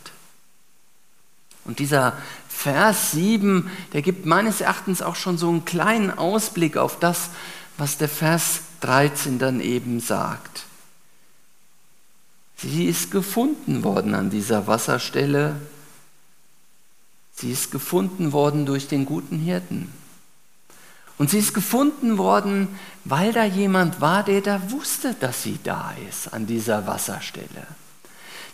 Und 1.65 1.81
dieser 1.81 2.15
Vers 2.49 3.13
7, 3.13 3.71
der 3.93 4.03
gibt 4.03 4.27
meines 4.27 4.61
Erachtens 4.61 5.03
auch 5.03 5.17
schon 5.17 5.39
so 5.39 5.49
einen 5.49 5.65
kleinen 5.65 6.11
Ausblick 6.11 6.77
auf 6.77 6.99
das, 6.99 7.31
was 7.77 7.99
der 7.99 8.09
Vers 8.09 8.61
13 8.81 9.39
dann 9.39 9.61
eben 9.61 10.01
sagt. 10.01 10.65
Sie 12.57 12.87
ist 12.87 13.11
gefunden 13.11 13.85
worden 13.85 14.15
an 14.15 14.31
dieser 14.31 14.67
Wasserstelle. 14.67 15.57
Sie 17.33 17.53
ist 17.53 17.71
gefunden 17.71 18.33
worden 18.33 18.67
durch 18.67 18.89
den 18.89 19.05
guten 19.05 19.39
Hirten. 19.39 19.93
Und 21.19 21.31
sie 21.31 21.39
ist 21.39 21.53
gefunden 21.53 22.17
worden, 22.17 22.69
weil 23.05 23.33
da 23.33 23.45
jemand 23.45 24.01
war, 24.01 24.23
der 24.23 24.41
da 24.41 24.71
wusste, 24.71 25.15
dass 25.15 25.43
sie 25.43 25.59
da 25.63 25.93
ist 26.09 26.33
an 26.33 26.47
dieser 26.47 26.87
Wasserstelle. 26.87 27.67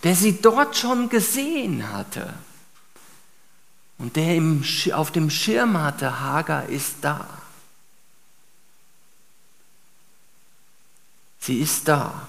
Der 0.03 0.15
sie 0.15 0.41
dort 0.41 0.77
schon 0.77 1.11
gesehen 1.11 1.93
hatte. 1.93 2.33
Und 3.99 4.17
der 4.17 4.35
im, 4.35 4.65
auf 4.93 5.13
dem 5.13 5.31
Schirm 5.31 5.81
hatte, 5.81 6.21
Hagar 6.21 6.67
ist 6.67 6.97
da. 7.03 7.27
Sie 11.39 11.61
ist 11.61 11.87
da. 11.89 12.27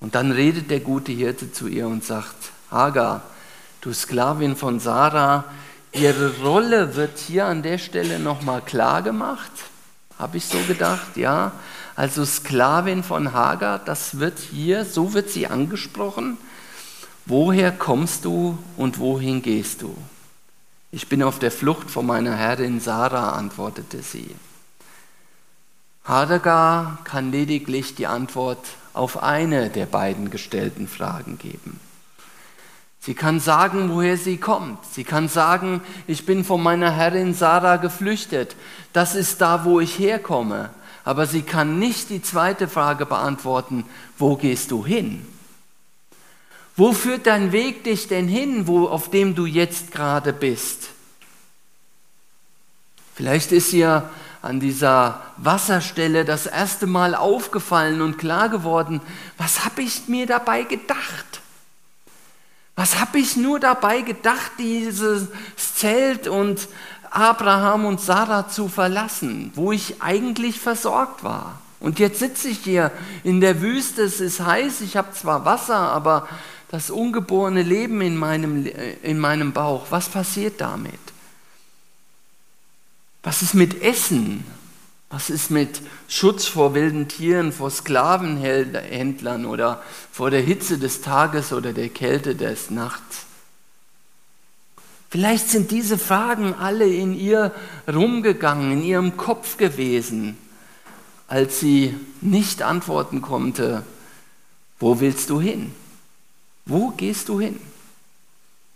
Und 0.00 0.14
dann 0.14 0.30
redet 0.30 0.70
der 0.70 0.80
gute 0.80 1.12
Hirte 1.12 1.50
zu 1.50 1.66
ihr 1.66 1.86
und 1.86 2.04
sagt, 2.04 2.52
Hagar, 2.70 3.22
du 3.80 3.94
Sklavin 3.94 4.56
von 4.56 4.78
Sarah, 4.78 5.44
ihre 5.98 6.38
Rolle 6.38 6.94
wird 6.96 7.18
hier 7.18 7.46
an 7.46 7.62
der 7.62 7.78
Stelle 7.78 8.18
nochmal 8.18 8.60
klar 8.60 9.02
gemacht. 9.02 9.50
Habe 10.18 10.36
ich 10.36 10.46
so 10.46 10.58
gedacht, 10.68 11.16
ja. 11.16 11.52
Also 11.94 12.24
Sklavin 12.24 13.02
von 13.02 13.32
Hagar, 13.32 13.78
das 13.78 14.18
wird 14.18 14.38
hier, 14.38 14.84
so 14.84 15.14
wird 15.14 15.30
sie 15.30 15.46
angesprochen. 15.46 16.36
Woher 17.24 17.72
kommst 17.72 18.24
du 18.24 18.58
und 18.76 18.98
wohin 18.98 19.42
gehst 19.42 19.82
du? 19.82 19.96
Ich 20.92 21.08
bin 21.08 21.22
auf 21.22 21.38
der 21.38 21.50
Flucht 21.50 21.90
vor 21.90 22.02
meiner 22.02 22.36
Herrin 22.36 22.80
Sarah, 22.80 23.30
antwortete 23.30 24.02
sie. 24.02 24.34
Hagar 26.04 26.98
kann 27.04 27.32
lediglich 27.32 27.94
die 27.96 28.06
Antwort 28.06 28.64
auf 28.92 29.22
eine 29.22 29.70
der 29.70 29.86
beiden 29.86 30.30
gestellten 30.30 30.86
Fragen 30.86 31.38
geben. 31.38 31.80
Sie 33.06 33.14
kann 33.14 33.38
sagen, 33.38 33.90
woher 33.94 34.16
sie 34.16 34.36
kommt. 34.36 34.84
Sie 34.84 35.04
kann 35.04 35.28
sagen, 35.28 35.80
ich 36.08 36.26
bin 36.26 36.44
von 36.44 36.60
meiner 36.60 36.90
Herrin 36.90 37.34
Sarah 37.34 37.76
geflüchtet. 37.76 38.56
Das 38.92 39.14
ist 39.14 39.40
da, 39.40 39.64
wo 39.64 39.78
ich 39.78 40.00
herkomme. 40.00 40.70
Aber 41.04 41.26
sie 41.26 41.42
kann 41.42 41.78
nicht 41.78 42.10
die 42.10 42.20
zweite 42.20 42.66
Frage 42.66 43.06
beantworten, 43.06 43.84
wo 44.18 44.34
gehst 44.34 44.72
du 44.72 44.84
hin? 44.84 45.24
Wo 46.74 46.92
führt 46.92 47.28
dein 47.28 47.52
Weg 47.52 47.84
dich 47.84 48.08
denn 48.08 48.26
hin, 48.26 48.66
wo, 48.66 48.88
auf 48.88 49.08
dem 49.08 49.36
du 49.36 49.46
jetzt 49.46 49.92
gerade 49.92 50.32
bist? 50.32 50.88
Vielleicht 53.14 53.52
ist 53.52 53.72
ihr 53.72 54.10
an 54.42 54.58
dieser 54.58 55.22
Wasserstelle 55.36 56.24
das 56.24 56.46
erste 56.46 56.88
Mal 56.88 57.14
aufgefallen 57.14 58.00
und 58.00 58.18
klar 58.18 58.48
geworden, 58.48 59.00
was 59.38 59.64
habe 59.64 59.82
ich 59.82 60.08
mir 60.08 60.26
dabei 60.26 60.64
gedacht? 60.64 61.25
Was 62.76 63.00
habe 63.00 63.18
ich 63.18 63.36
nur 63.36 63.58
dabei 63.58 64.02
gedacht, 64.02 64.52
dieses 64.58 65.28
Zelt 65.56 66.28
und 66.28 66.68
Abraham 67.10 67.86
und 67.86 68.00
Sarah 68.00 68.48
zu 68.48 68.68
verlassen, 68.68 69.50
wo 69.54 69.72
ich 69.72 70.02
eigentlich 70.02 70.60
versorgt 70.60 71.24
war? 71.24 71.60
Und 71.80 71.98
jetzt 71.98 72.18
sitze 72.18 72.48
ich 72.48 72.58
hier 72.58 72.92
in 73.24 73.40
der 73.40 73.62
Wüste, 73.62 74.02
es 74.02 74.20
ist 74.20 74.44
heiß, 74.44 74.82
ich 74.82 74.96
habe 74.96 75.12
zwar 75.12 75.44
Wasser, 75.46 75.76
aber 75.76 76.28
das 76.70 76.90
ungeborene 76.90 77.62
Leben 77.62 78.00
in 78.02 78.16
meinem, 78.16 78.66
in 79.02 79.18
meinem 79.18 79.52
Bauch, 79.52 79.86
was 79.90 80.08
passiert 80.08 80.60
damit? 80.60 81.00
Was 83.22 83.40
ist 83.42 83.54
mit 83.54 83.82
Essen? 83.82 84.44
Was 85.16 85.30
ist 85.30 85.50
mit 85.50 85.80
Schutz 86.08 86.46
vor 86.46 86.74
wilden 86.74 87.08
Tieren, 87.08 87.50
vor 87.50 87.70
Sklavenhändlern 87.70 89.46
oder 89.46 89.82
vor 90.12 90.30
der 90.30 90.42
Hitze 90.42 90.76
des 90.76 91.00
Tages 91.00 91.54
oder 91.54 91.72
der 91.72 91.88
Kälte 91.88 92.34
des 92.34 92.70
Nachts? 92.70 93.24
Vielleicht 95.08 95.48
sind 95.48 95.70
diese 95.70 95.96
Fragen 95.96 96.52
alle 96.52 96.86
in 96.86 97.18
ihr 97.18 97.54
rumgegangen, 97.90 98.72
in 98.72 98.84
ihrem 98.84 99.16
Kopf 99.16 99.56
gewesen, 99.56 100.36
als 101.28 101.60
sie 101.60 101.96
nicht 102.20 102.60
antworten 102.60 103.22
konnte, 103.22 103.84
wo 104.78 105.00
willst 105.00 105.30
du 105.30 105.40
hin? 105.40 105.72
Wo 106.66 106.90
gehst 106.90 107.30
du 107.30 107.40
hin? 107.40 107.58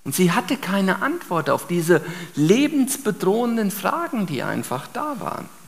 Und 0.05 0.15
sie 0.15 0.33
hatte 0.33 0.57
keine 0.57 1.03
Antwort 1.03 1.51
auf 1.51 1.67
diese 1.67 2.01
lebensbedrohenden 2.35 3.71
Fragen, 3.71 4.25
die 4.25 4.43
einfach 4.43 4.87
da 4.87 5.17
waren. 5.21 5.60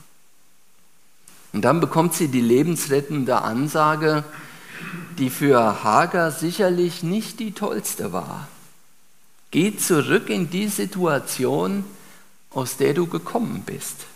Und 1.53 1.61
dann 1.61 1.79
bekommt 1.79 2.15
sie 2.15 2.27
die 2.27 2.41
lebensrettende 2.41 3.41
Ansage, 3.41 4.23
die 5.19 5.29
für 5.29 5.83
Hagar 5.83 6.31
sicherlich 6.31 7.03
nicht 7.03 7.39
die 7.39 7.51
tollste 7.51 8.11
war. 8.11 8.47
Geh 9.51 9.77
zurück 9.77 10.29
in 10.29 10.49
die 10.49 10.67
Situation, 10.67 11.85
aus 12.49 12.77
der 12.77 12.95
du 12.95 13.05
gekommen 13.05 13.63
bist. 13.65 14.07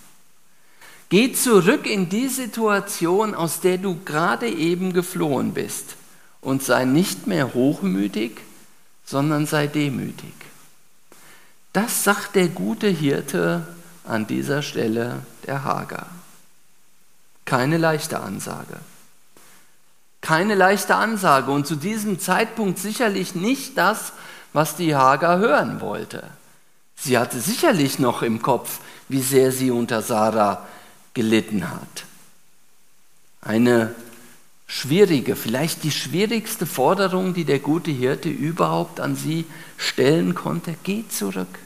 Geh 1.10 1.32
zurück 1.32 1.86
in 1.86 2.10
die 2.10 2.28
Situation, 2.28 3.36
aus 3.36 3.60
der 3.62 3.78
du 3.78 4.00
gerade 4.04 4.50
eben 4.50 4.92
geflohen 4.92 5.54
bist 5.54 5.96
und 6.42 6.64
sei 6.64 6.86
nicht 6.86 7.28
mehr 7.28 7.54
hochmütig, 7.54 8.42
sondern 9.06 9.46
sei 9.46 9.68
demütig. 9.68 10.34
Das 11.72 12.04
sagt 12.04 12.36
der 12.36 12.48
gute 12.48 12.88
Hirte 12.88 13.68
an 14.04 14.26
dieser 14.26 14.64
Stelle 14.64 15.22
der 15.46 15.64
Hagar. 15.64 16.17
Keine 17.48 17.78
leichte 17.78 18.20
Ansage. 18.20 18.78
Keine 20.20 20.54
leichte 20.54 20.96
Ansage 20.96 21.50
und 21.50 21.66
zu 21.66 21.78
diesem 21.78 22.20
Zeitpunkt 22.20 22.78
sicherlich 22.78 23.36
nicht 23.36 23.78
das, 23.78 24.12
was 24.52 24.76
die 24.76 24.96
Hagar 24.96 25.40
hören 25.40 25.80
wollte. 25.80 26.24
Sie 26.98 27.18
hatte 27.18 27.40
sicherlich 27.40 28.00
noch 28.00 28.22
im 28.22 28.42
Kopf, 28.42 28.80
wie 29.08 29.22
sehr 29.22 29.54
sie 29.54 29.72
unter 29.72 30.02
Sarah 30.02 30.68
gelitten 31.14 31.72
hat. 31.72 32.04
Eine 33.40 33.96
schwierige, 34.68 35.38
vielleicht 35.38 35.86
die 35.86 35.92
schwierigste 35.92 36.66
Forderung, 36.66 37.34
die 37.34 37.46
der 37.46 37.60
gute 37.60 37.92
Hirte 37.92 38.28
überhaupt 38.28 39.00
an 39.00 39.16
sie 39.16 39.46
stellen 39.78 40.36
konnte, 40.36 40.76
geh 40.84 41.08
zurück. 41.08 41.60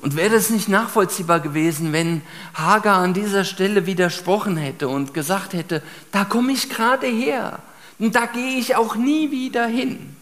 Und 0.00 0.16
wäre 0.16 0.34
es 0.34 0.48
nicht 0.48 0.68
nachvollziehbar 0.68 1.40
gewesen, 1.40 1.92
wenn 1.92 2.22
Hagar 2.54 2.96
an 2.96 3.12
dieser 3.12 3.44
Stelle 3.44 3.84
widersprochen 3.84 4.56
hätte 4.56 4.88
und 4.88 5.12
gesagt 5.12 5.52
hätte, 5.52 5.82
da 6.10 6.24
komme 6.24 6.52
ich 6.52 6.70
gerade 6.70 7.06
her 7.06 7.58
und 7.98 8.14
da 8.14 8.24
gehe 8.24 8.58
ich 8.58 8.76
auch 8.76 8.96
nie 8.96 9.30
wieder 9.30 9.66
hin. 9.66 10.16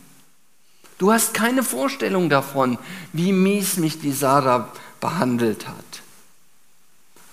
Du 0.99 1.13
hast 1.13 1.33
keine 1.33 1.63
Vorstellung 1.63 2.29
davon, 2.29 2.77
wie 3.13 3.33
mies 3.33 3.77
mich 3.77 4.01
die 4.01 4.11
Sarah 4.11 4.73
behandelt 5.01 5.69
hat. 5.69 6.03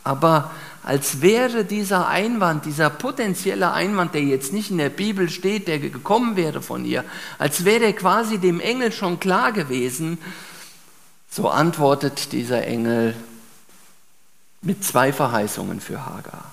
Aber 0.04 0.52
als 0.84 1.22
wäre 1.22 1.66
dieser 1.66 2.08
Einwand, 2.08 2.66
dieser 2.66 2.92
potenzielle 2.92 3.72
Einwand, 3.72 4.14
der 4.14 4.22
jetzt 4.22 4.54
nicht 4.54 4.70
in 4.70 4.78
der 4.78 4.90
Bibel 4.90 5.32
steht, 5.32 5.68
der 5.68 5.80
gekommen 5.80 6.36
wäre 6.36 6.62
von 6.62 6.86
ihr, 6.86 7.04
als 7.40 7.66
wäre 7.66 7.80
der 7.80 7.94
quasi 7.94 8.38
dem 8.38 8.60
Engel 8.60 8.92
schon 8.92 9.20
klar 9.20 9.52
gewesen, 9.52 10.20
so 11.36 11.50
antwortet 11.50 12.32
dieser 12.32 12.66
Engel 12.66 13.14
mit 14.62 14.86
zwei 14.86 15.12
Verheißungen 15.12 15.82
für 15.82 16.06
Hagar. 16.06 16.46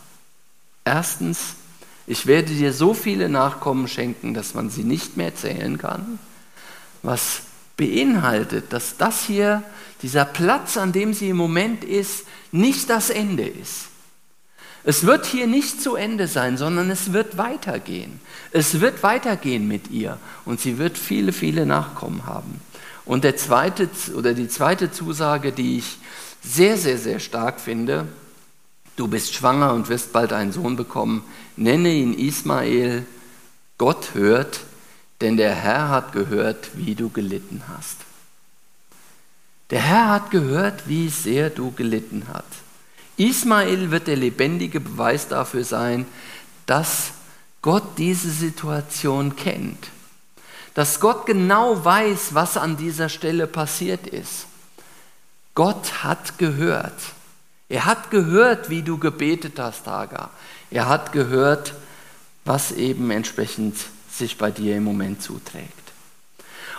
Erstens, 0.84 1.54
ich 2.08 2.26
werde 2.26 2.52
dir 2.52 2.72
so 2.72 2.92
viele 2.92 3.28
Nachkommen 3.28 3.86
schenken, 3.86 4.34
dass 4.34 4.54
man 4.54 4.70
sie 4.70 4.82
nicht 4.82 5.16
mehr 5.16 5.36
zählen 5.36 5.78
kann, 5.78 6.18
was 7.04 7.42
beinhaltet, 7.76 8.72
dass 8.72 8.96
das 8.96 9.22
hier, 9.22 9.62
dieser 10.02 10.24
Platz, 10.24 10.76
an 10.76 10.90
dem 10.90 11.14
sie 11.14 11.28
im 11.28 11.36
Moment 11.36 11.84
ist, 11.84 12.26
nicht 12.50 12.90
das 12.90 13.08
Ende 13.08 13.46
ist. 13.46 13.84
Es 14.82 15.06
wird 15.06 15.26
hier 15.26 15.46
nicht 15.46 15.80
zu 15.80 15.94
Ende 15.94 16.26
sein, 16.26 16.56
sondern 16.56 16.90
es 16.90 17.12
wird 17.12 17.38
weitergehen. 17.38 18.20
Es 18.50 18.80
wird 18.80 19.04
weitergehen 19.04 19.68
mit 19.68 19.92
ihr 19.92 20.18
und 20.44 20.60
sie 20.60 20.76
wird 20.76 20.98
viele, 20.98 21.32
viele 21.32 21.66
Nachkommen 21.66 22.26
haben. 22.26 22.60
Und 23.04 23.24
der 23.24 23.36
zweite, 23.36 23.88
oder 24.14 24.34
die 24.34 24.48
zweite 24.48 24.92
Zusage, 24.92 25.52
die 25.52 25.78
ich 25.78 25.98
sehr, 26.42 26.76
sehr, 26.76 26.98
sehr 26.98 27.18
stark 27.18 27.60
finde, 27.60 28.06
du 28.96 29.08
bist 29.08 29.34
schwanger 29.34 29.72
und 29.72 29.88
wirst 29.88 30.12
bald 30.12 30.32
einen 30.32 30.52
Sohn 30.52 30.76
bekommen, 30.76 31.24
nenne 31.56 31.92
ihn 31.92 32.14
Ismael, 32.14 33.04
Gott 33.78 34.14
hört, 34.14 34.60
denn 35.20 35.36
der 35.36 35.54
Herr 35.54 35.88
hat 35.88 36.12
gehört, 36.12 36.70
wie 36.74 36.94
du 36.94 37.10
gelitten 37.10 37.62
hast. 37.68 37.96
Der 39.70 39.80
Herr 39.80 40.10
hat 40.10 40.30
gehört, 40.30 40.88
wie 40.88 41.08
sehr 41.08 41.50
du 41.50 41.72
gelitten 41.72 42.26
hast. 42.32 42.44
Ismael 43.16 43.90
wird 43.90 44.06
der 44.06 44.16
lebendige 44.16 44.80
Beweis 44.80 45.28
dafür 45.28 45.64
sein, 45.64 46.06
dass 46.66 47.12
Gott 47.62 47.98
diese 47.98 48.30
Situation 48.30 49.36
kennt 49.36 49.88
dass 50.74 51.00
Gott 51.00 51.26
genau 51.26 51.84
weiß, 51.84 52.34
was 52.34 52.56
an 52.56 52.76
dieser 52.76 53.08
Stelle 53.08 53.46
passiert 53.46 54.06
ist. 54.06 54.46
Gott 55.54 56.02
hat 56.02 56.38
gehört. 56.38 56.98
Er 57.68 57.84
hat 57.84 58.10
gehört, 58.10 58.70
wie 58.70 58.82
du 58.82 58.98
gebetet 58.98 59.58
hast, 59.58 59.86
Hagar. 59.86 60.30
Er 60.70 60.88
hat 60.88 61.12
gehört, 61.12 61.74
was 62.44 62.72
eben 62.72 63.10
entsprechend 63.10 63.76
sich 64.10 64.38
bei 64.38 64.50
dir 64.50 64.76
im 64.76 64.84
Moment 64.84 65.22
zuträgt. 65.22 65.72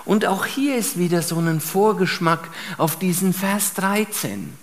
Und 0.06 0.26
auch 0.26 0.46
hier 0.46 0.76
ist 0.78 0.98
wieder 0.98 1.22
so 1.22 1.38
ein 1.40 1.62
Vorgeschmack 1.62 2.50
auf 2.78 2.98
diesen 3.00 3.34
Vers 3.34 3.74
13, 3.76 4.54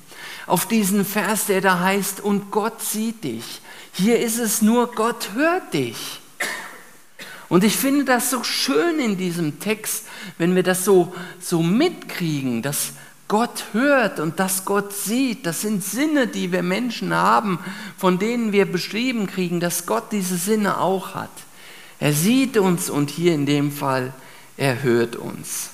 auf 0.47 0.67
diesen 0.67 1.05
Vers, 1.05 1.47
der 1.47 1.61
da 1.61 1.81
heißt, 1.81 2.21
und 2.21 2.51
Gott 2.51 2.83
sieht 2.83 3.25
dich. 3.25 3.61
Hier 3.93 4.21
ist 4.21 4.39
es 4.39 4.61
nur, 4.63 4.93
Gott 4.95 5.31
hört 5.35 5.73
dich. 5.73 6.20
Und 7.51 7.65
ich 7.65 7.77
finde 7.77 8.05
das 8.05 8.31
so 8.31 8.45
schön 8.45 9.01
in 9.01 9.17
diesem 9.17 9.59
Text, 9.59 10.07
wenn 10.39 10.55
wir 10.55 10.63
das 10.63 10.85
so, 10.85 11.13
so 11.41 11.63
mitkriegen, 11.63 12.63
dass 12.63 12.93
Gott 13.27 13.65
hört 13.73 14.21
und 14.21 14.39
dass 14.39 14.65
Gott 14.65 14.93
sieht. 14.93 15.47
Das 15.47 15.61
sind 15.61 15.85
Sinne, 15.85 16.29
die 16.29 16.53
wir 16.53 16.63
Menschen 16.63 17.13
haben, 17.13 17.59
von 17.99 18.21
denen 18.21 18.53
wir 18.53 18.71
beschrieben 18.71 19.27
kriegen, 19.27 19.59
dass 19.59 19.85
Gott 19.85 20.13
diese 20.13 20.37
Sinne 20.37 20.79
auch 20.79 21.15
hat. 21.15 21.31
Er 21.99 22.13
sieht 22.13 22.57
uns 22.57 22.89
und 22.89 23.11
hier 23.11 23.35
in 23.35 23.47
dem 23.47 23.73
Fall, 23.73 24.13
er 24.57 24.83
hört 24.85 25.17
uns. 25.17 25.71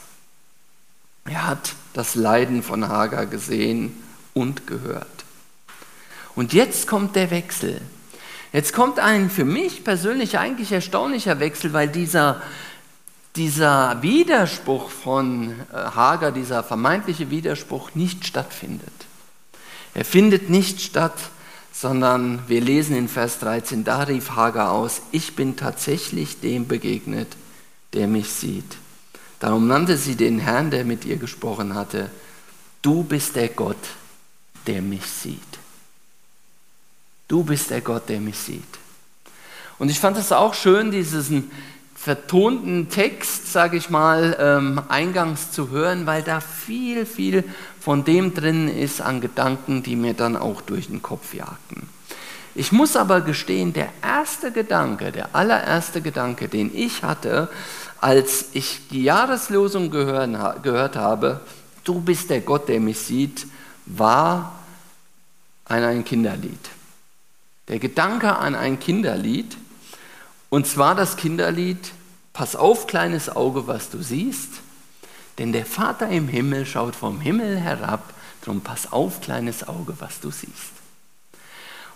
Er 1.26 1.46
hat 1.46 1.74
das 1.92 2.14
Leiden 2.14 2.62
von 2.62 2.88
Hagar 2.88 3.26
gesehen 3.26 4.02
und 4.32 4.66
gehört. 4.66 5.24
Und 6.34 6.54
jetzt 6.54 6.86
kommt 6.86 7.16
der 7.16 7.30
Wechsel. 7.30 7.82
Jetzt 8.52 8.72
kommt 8.72 8.98
ein 8.98 9.30
für 9.30 9.44
mich 9.44 9.84
persönlich 9.84 10.38
eigentlich 10.38 10.72
erstaunlicher 10.72 11.40
Wechsel, 11.40 11.72
weil 11.72 11.88
dieser, 11.88 12.40
dieser 13.34 14.02
Widerspruch 14.02 14.90
von 14.90 15.50
äh, 15.72 15.76
Hager, 15.76 16.32
dieser 16.32 16.62
vermeintliche 16.62 17.30
Widerspruch 17.30 17.94
nicht 17.94 18.26
stattfindet. 18.26 18.92
Er 19.94 20.04
findet 20.04 20.50
nicht 20.50 20.80
statt, 20.80 21.18
sondern 21.72 22.40
wir 22.46 22.60
lesen 22.60 22.96
in 22.96 23.08
Vers 23.08 23.38
13, 23.40 23.84
da 23.84 24.04
rief 24.04 24.30
Hager 24.30 24.70
aus, 24.70 25.02
ich 25.10 25.36
bin 25.36 25.56
tatsächlich 25.56 26.40
dem 26.40 26.68
begegnet, 26.68 27.28
der 27.92 28.06
mich 28.06 28.30
sieht. 28.30 28.78
Darum 29.40 29.66
nannte 29.66 29.98
sie 29.98 30.16
den 30.16 30.38
Herrn, 30.38 30.70
der 30.70 30.84
mit 30.84 31.04
ihr 31.04 31.16
gesprochen 31.16 31.74
hatte, 31.74 32.10
du 32.80 33.02
bist 33.02 33.36
der 33.36 33.48
Gott, 33.48 33.76
der 34.66 34.80
mich 34.80 35.04
sieht. 35.04 35.55
Du 37.28 37.42
bist 37.42 37.70
der 37.70 37.80
Gott, 37.80 38.08
der 38.08 38.20
mich 38.20 38.38
sieht. 38.38 38.62
Und 39.78 39.90
ich 39.90 39.98
fand 39.98 40.16
es 40.16 40.32
auch 40.32 40.54
schön, 40.54 40.90
diesen 40.90 41.50
vertonten 41.94 42.88
Text, 42.88 43.52
sage 43.52 43.76
ich 43.76 43.90
mal, 43.90 44.36
ähm, 44.38 44.80
eingangs 44.88 45.50
zu 45.50 45.70
hören, 45.70 46.06
weil 46.06 46.22
da 46.22 46.40
viel, 46.40 47.04
viel 47.04 47.42
von 47.80 48.04
dem 48.04 48.32
drin 48.32 48.68
ist 48.68 49.00
an 49.00 49.20
Gedanken, 49.20 49.82
die 49.82 49.96
mir 49.96 50.14
dann 50.14 50.36
auch 50.36 50.60
durch 50.60 50.86
den 50.86 51.02
Kopf 51.02 51.34
jagten. 51.34 51.88
Ich 52.54 52.70
muss 52.72 52.96
aber 52.96 53.20
gestehen, 53.22 53.72
der 53.72 53.88
erste 54.02 54.52
Gedanke, 54.52 55.10
der 55.10 55.34
allererste 55.34 56.00
Gedanke, 56.00 56.48
den 56.48 56.70
ich 56.74 57.02
hatte, 57.02 57.50
als 58.00 58.46
ich 58.52 58.88
die 58.90 59.02
Jahreslosung 59.02 59.90
gehört, 59.90 60.62
gehört 60.62 60.96
habe, 60.96 61.40
du 61.84 62.00
bist 62.00 62.30
der 62.30 62.40
Gott, 62.40 62.68
der 62.68 62.80
mich 62.80 62.98
sieht, 62.98 63.46
war 63.84 64.60
an 65.64 65.82
ein 65.82 66.04
Kinderlied. 66.04 66.75
Der 67.68 67.80
Gedanke 67.80 68.36
an 68.36 68.54
ein 68.54 68.78
Kinderlied, 68.78 69.56
und 70.50 70.68
zwar 70.68 70.94
das 70.94 71.16
Kinderlied, 71.16 71.90
pass 72.32 72.54
auf, 72.54 72.86
kleines 72.86 73.34
Auge, 73.34 73.66
was 73.66 73.90
du 73.90 74.00
siehst, 74.00 74.50
denn 75.38 75.52
der 75.52 75.66
Vater 75.66 76.08
im 76.08 76.28
Himmel 76.28 76.64
schaut 76.64 76.94
vom 76.94 77.20
Himmel 77.20 77.58
herab, 77.58 78.14
drum 78.44 78.60
pass 78.60 78.92
auf, 78.92 79.20
kleines 79.20 79.66
Auge, 79.66 79.94
was 79.98 80.20
du 80.20 80.30
siehst. 80.30 80.74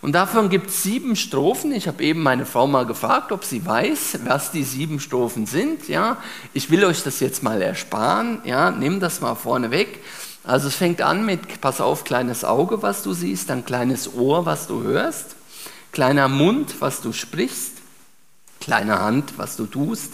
Und 0.02 0.12
davon 0.12 0.48
gibt 0.48 0.70
es 0.70 0.82
sieben 0.82 1.14
Strophen. 1.14 1.72
Ich 1.72 1.86
habe 1.86 2.02
eben 2.02 2.22
meine 2.22 2.46
Frau 2.46 2.66
mal 2.66 2.86
gefragt, 2.86 3.30
ob 3.30 3.44
sie 3.44 3.64
weiß, 3.64 4.20
was 4.24 4.50
die 4.50 4.64
sieben 4.64 4.98
Strophen 4.98 5.46
sind. 5.46 5.88
Ja, 5.88 6.16
ich 6.54 6.70
will 6.70 6.84
euch 6.84 7.02
das 7.04 7.20
jetzt 7.20 7.42
mal 7.42 7.60
ersparen. 7.60 8.40
Ja, 8.44 8.70
nimm 8.70 8.98
das 8.98 9.20
mal 9.20 9.34
vorne 9.34 9.70
weg. 9.70 10.00
Also 10.42 10.68
es 10.68 10.74
fängt 10.74 11.02
an 11.02 11.26
mit, 11.26 11.60
pass 11.60 11.82
auf, 11.82 12.04
kleines 12.04 12.44
Auge, 12.44 12.82
was 12.82 13.02
du 13.02 13.12
siehst, 13.12 13.50
dann 13.50 13.66
kleines 13.66 14.14
Ohr, 14.14 14.46
was 14.46 14.66
du 14.66 14.82
hörst 14.82 15.36
kleiner 15.92 16.28
Mund, 16.28 16.76
was 16.80 17.00
du 17.00 17.12
sprichst, 17.12 17.72
kleine 18.60 19.00
Hand, 19.00 19.34
was 19.36 19.56
du 19.56 19.66
tust, 19.66 20.12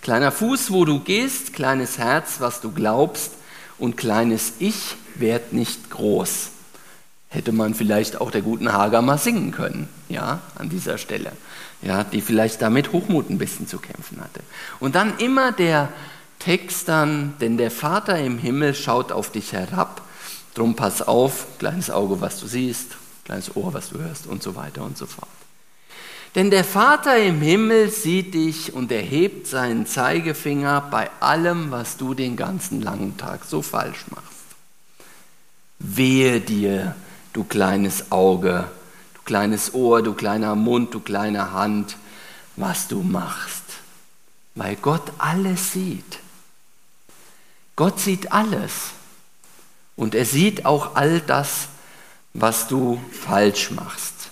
kleiner 0.00 0.32
Fuß, 0.32 0.70
wo 0.72 0.84
du 0.84 1.00
gehst, 1.00 1.52
kleines 1.52 1.98
Herz, 1.98 2.36
was 2.40 2.60
du 2.60 2.72
glaubst. 2.72 3.32
Und 3.78 3.96
kleines 3.96 4.54
Ich 4.58 4.96
werd 5.16 5.52
nicht 5.52 5.90
groß. 5.90 6.50
Hätte 7.28 7.52
man 7.52 7.74
vielleicht 7.74 8.20
auch 8.20 8.30
der 8.30 8.42
guten 8.42 8.72
Hager 8.72 9.02
mal 9.02 9.18
singen 9.18 9.52
können, 9.52 9.88
ja, 10.08 10.40
an 10.56 10.68
dieser 10.68 10.98
Stelle, 10.98 11.32
ja, 11.80 12.04
die 12.04 12.20
vielleicht 12.20 12.60
damit 12.60 12.92
Hochmut 12.92 13.30
ein 13.30 13.38
bisschen 13.38 13.66
zu 13.66 13.78
kämpfen 13.78 14.20
hatte. 14.20 14.40
Und 14.78 14.94
dann 14.94 15.18
immer 15.18 15.50
der 15.50 15.88
Text 16.38 16.88
dann, 16.88 17.34
denn 17.40 17.56
der 17.56 17.70
Vater 17.70 18.18
im 18.18 18.38
Himmel 18.38 18.74
schaut 18.74 19.12
auf 19.12 19.32
dich 19.32 19.52
herab, 19.52 20.02
drum 20.54 20.76
pass 20.76 21.00
auf, 21.00 21.46
kleines 21.58 21.90
Auge, 21.90 22.20
was 22.20 22.38
du 22.38 22.46
siehst, 22.46 22.96
kleines 23.24 23.56
Ohr, 23.56 23.72
was 23.74 23.90
du 23.90 23.98
hörst 23.98 24.26
und 24.26 24.42
so 24.42 24.54
weiter 24.54 24.82
und 24.82 24.96
so 24.98 25.06
fort. 25.06 25.28
Denn 26.34 26.50
der 26.50 26.64
Vater 26.64 27.18
im 27.18 27.42
Himmel 27.42 27.90
sieht 27.90 28.32
dich 28.32 28.72
und 28.72 28.90
erhebt 28.90 29.46
seinen 29.46 29.86
Zeigefinger 29.86 30.80
bei 30.90 31.10
allem, 31.20 31.70
was 31.70 31.98
du 31.98 32.14
den 32.14 32.36
ganzen 32.36 32.80
langen 32.80 33.18
Tag 33.18 33.44
so 33.44 33.60
falsch 33.60 34.06
machst. 34.10 34.26
Wehe 35.78 36.40
dir, 36.40 36.94
du 37.34 37.44
kleines 37.44 38.10
Auge, 38.12 38.70
du 39.14 39.20
kleines 39.24 39.74
Ohr, 39.74 40.02
du 40.02 40.14
kleiner 40.14 40.54
Mund, 40.54 40.94
du 40.94 41.00
kleine 41.00 41.52
Hand, 41.52 41.96
was 42.56 42.88
du 42.88 43.02
machst, 43.02 43.64
weil 44.54 44.76
Gott 44.76 45.12
alles 45.18 45.72
sieht. 45.72 46.18
Gott 47.76 48.00
sieht 48.00 48.32
alles 48.32 48.92
und 49.96 50.14
er 50.14 50.24
sieht 50.24 50.64
auch 50.64 50.94
all 50.94 51.20
das, 51.20 51.68
was 52.34 52.68
du 52.68 53.00
falsch 53.12 53.70
machst. 53.70 54.30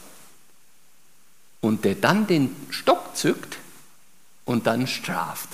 Und 1.60 1.84
der 1.84 1.94
dann 1.94 2.26
den 2.26 2.56
Stock 2.70 3.16
zückt 3.16 3.58
und 4.44 4.66
dann 4.66 4.86
straft. 4.86 5.48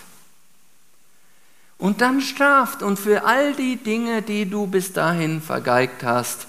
Und 1.79 2.01
dann 2.01 2.21
straft 2.21 2.83
und 2.83 2.99
für 2.99 3.25
all 3.25 3.55
die 3.55 3.77
Dinge, 3.77 4.23
die 4.23 4.49
du 4.49 4.67
bis 4.67 4.93
dahin 4.93 5.43
vergeigt 5.43 6.05
hast, 6.05 6.47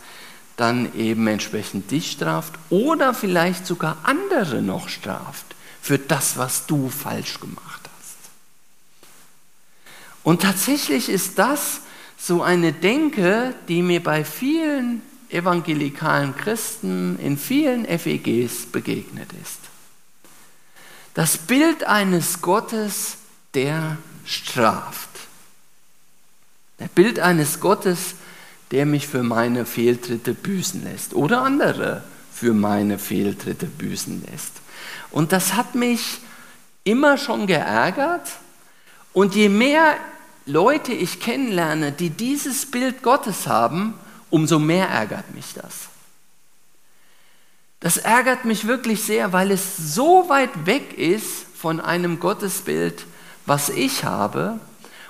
dann 0.56 0.94
eben 0.96 1.28
entsprechend 1.28 1.92
dich 1.92 2.12
straft 2.12 2.54
oder 2.70 3.14
vielleicht 3.14 3.68
sogar 3.68 3.98
andere 4.04 4.62
noch 4.62 4.90
straft 4.90 5.46
für 5.82 6.00
das, 6.00 6.38
was 6.38 6.66
du 6.66 6.90
falsch 6.90 7.40
gemacht 7.40 7.82
hast. 7.98 8.18
Und 10.24 10.42
tatsächlich 10.42 11.10
ist 11.10 11.38
das 11.38 11.82
so 12.18 12.42
eine 12.42 12.74
Denke, 12.74 13.54
die 13.68 13.82
mir 13.82 14.02
bei 14.02 14.26
vielen 14.26 15.02
evangelikalen 15.30 16.36
Christen 16.36 17.20
in 17.20 17.38
vielen 17.38 17.86
FEGs 17.86 18.68
begegnet 18.68 19.30
ist. 19.42 19.60
Das 21.14 21.38
Bild 21.38 21.84
eines 21.84 22.42
Gottes, 22.42 23.18
der 23.54 23.98
straft. 24.26 25.10
Das 26.78 26.90
Bild 26.90 27.20
eines 27.20 27.60
Gottes, 27.60 28.16
der 28.72 28.86
mich 28.86 29.08
für 29.08 29.24
meine 29.24 29.66
Fehltritte 29.66 30.34
büßen 30.34 30.84
lässt 30.84 31.14
oder 31.14 31.42
andere 31.42 32.04
für 32.32 32.54
meine 32.54 33.00
Fehltritte 33.00 33.66
büßen 33.66 34.24
lässt. 34.30 34.54
Und 35.10 35.32
das 35.32 35.54
hat 35.54 35.74
mich 35.74 36.20
immer 36.84 37.18
schon 37.18 37.48
geärgert. 37.48 38.30
Und 39.14 39.34
je 39.36 39.50
mehr 39.50 39.96
Leute 40.46 40.94
ich 40.94 41.20
kennenlerne, 41.20 41.92
die 41.92 42.12
dieses 42.12 42.70
Bild 42.70 43.02
Gottes 43.02 43.48
haben, 43.48 43.96
umso 44.30 44.60
mehr 44.60 44.88
ärgert 44.90 45.34
mich 45.34 45.54
das. 45.54 45.88
Das 47.80 47.98
ärgert 47.98 48.46
mich 48.46 48.68
wirklich 48.68 49.04
sehr, 49.04 49.34
weil 49.34 49.52
es 49.52 49.78
so 49.78 50.30
weit 50.30 50.66
weg 50.66 50.98
ist 50.98 51.46
von 51.56 51.80
einem 51.80 52.20
Gottesbild, 52.20 53.06
was 53.46 53.70
ich 53.70 54.04
habe, 54.04 54.60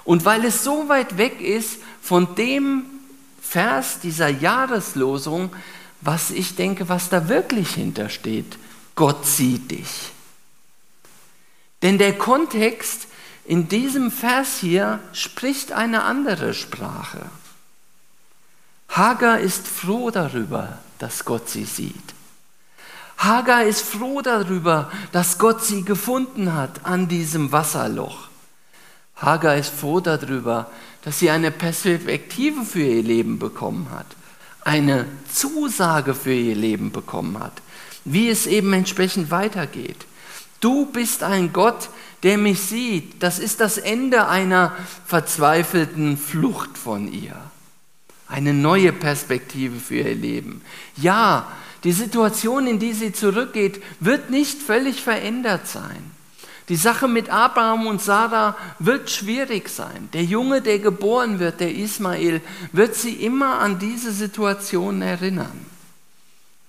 und 0.03 0.25
weil 0.25 0.45
es 0.45 0.63
so 0.63 0.88
weit 0.88 1.17
weg 1.17 1.41
ist 1.41 1.80
von 2.01 2.36
dem 2.36 2.86
Vers 3.41 3.99
dieser 4.01 4.30
Jahreslosung, 4.30 5.53
was 6.01 6.32
ich 6.32 6.56
denke, 6.56 6.88
was 6.89 7.10
da 7.10 7.27
wirklich 7.27 7.71
hintersteht. 7.71 8.58
Gott 8.95 9.25
sieht 9.25 9.71
dich. 9.71 10.12
Denn 11.82 11.97
der 11.97 12.17
Kontext 12.17 13.08
in 13.45 13.67
diesem 13.67 14.12
Vers 14.12 14.60
hier 14.60 14.99
spricht 15.13 15.71
eine 15.71 16.03
andere 16.03 16.53
Sprache. 16.53 17.30
Hagar 18.89 19.39
ist 19.39 19.67
froh 19.67 20.10
darüber, 20.10 20.80
dass 21.00 21.23
Gott 21.26 21.50
sie 21.50 21.65
sieht. 21.65 21.95
Hagar 23.17 23.63
ist 23.63 23.82
froh 23.82 24.21
darüber, 24.21 24.91
dass 25.12 25.38
Gott 25.38 25.63
sie 25.63 25.84
gefunden 25.84 26.54
hat 26.54 26.86
an 26.86 27.08
diesem 27.08 27.52
Wasserloch. 27.52 28.30
Hagar 29.15 29.58
ist 29.58 29.73
froh 29.73 30.00
darüber, 30.00 30.69
dass 31.04 31.19
sie 31.19 31.30
eine 31.30 31.52
Perspektive 31.52 32.63
für 32.63 32.84
ihr 32.84 33.04
Leben 33.04 33.39
bekommen 33.39 33.89
hat, 33.91 34.06
eine 34.63 35.06
Zusage 35.32 36.13
für 36.13 36.34
ihr 36.34 36.56
Leben 36.56 36.91
bekommen 36.91 37.39
hat, 37.39 37.62
wie 38.06 38.30
es 38.30 38.45
eben 38.45 38.73
entsprechend 38.73 39.32
weitergeht. 39.32 40.06
Du 40.60 40.86
bist 40.86 41.23
ein 41.23 41.54
Gott, 41.54 41.89
der 42.23 42.38
mich 42.38 42.62
sieht. 42.62 43.21
Das 43.21 43.39
ist 43.39 43.60
das 43.60 43.78
Ende 43.78 44.28
einer 44.28 44.76
verzweifelten 45.06 46.17
Flucht 46.17 46.78
von 46.78 47.12
ihr 47.12 47.36
eine 48.27 48.53
neue 48.53 48.93
Perspektive 48.93 49.79
für 49.79 49.95
ihr 49.95 50.15
Leben. 50.15 50.61
Ja, 50.95 51.51
die 51.83 51.91
Situation, 51.91 52.67
in 52.67 52.79
die 52.79 52.93
sie 52.93 53.13
zurückgeht, 53.13 53.81
wird 53.99 54.29
nicht 54.29 54.61
völlig 54.61 55.01
verändert 55.01 55.67
sein. 55.67 56.11
Die 56.69 56.75
Sache 56.75 57.07
mit 57.07 57.29
Abraham 57.29 57.87
und 57.87 58.01
Sarah 58.01 58.57
wird 58.79 59.09
schwierig 59.09 59.69
sein. 59.69 60.09
Der 60.11 60.23
Junge, 60.23 60.61
der 60.61 60.79
geboren 60.79 61.39
wird, 61.39 61.61
der 61.61 61.73
Ismael, 61.73 62.41
wird 62.73 62.95
sie 62.95 63.13
immer 63.13 63.59
an 63.59 63.79
diese 63.79 64.11
Situation 64.11 65.01
erinnern. 65.01 65.65